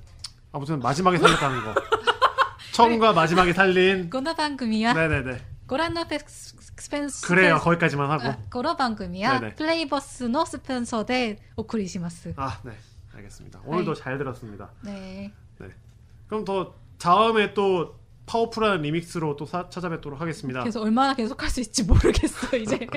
[0.51, 1.73] 아무튼 마지막에 살렸다는 거.
[2.72, 4.10] 처음과 마지막에 살린.
[4.10, 5.40] この番組は 네네네.
[5.66, 7.58] ご覧のペススペンス 그래요.
[7.58, 8.28] 거기까지만 하고.
[8.28, 12.32] あこの番組は 네네 プレイボスのスポンサーでお送りします。
[12.36, 12.72] 아 네.
[13.14, 13.60] 알겠습니다.
[13.64, 13.96] 오늘도 아이.
[13.96, 14.70] 잘 들었습니다.
[14.82, 15.32] 네.
[16.28, 17.96] 그럼 더 다음에 또
[18.26, 20.60] 파워풀한 리믹스로 또 사- 찾아뵙도록 하겠습니다.
[20.60, 22.78] 그래서 얼마나 계속 할 수 있지 모르겠어 이제.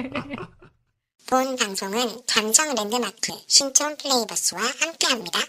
[1.30, 5.39] 본 방송은 잠정 랜드마크 신촌 플레이버스와 함께합니다.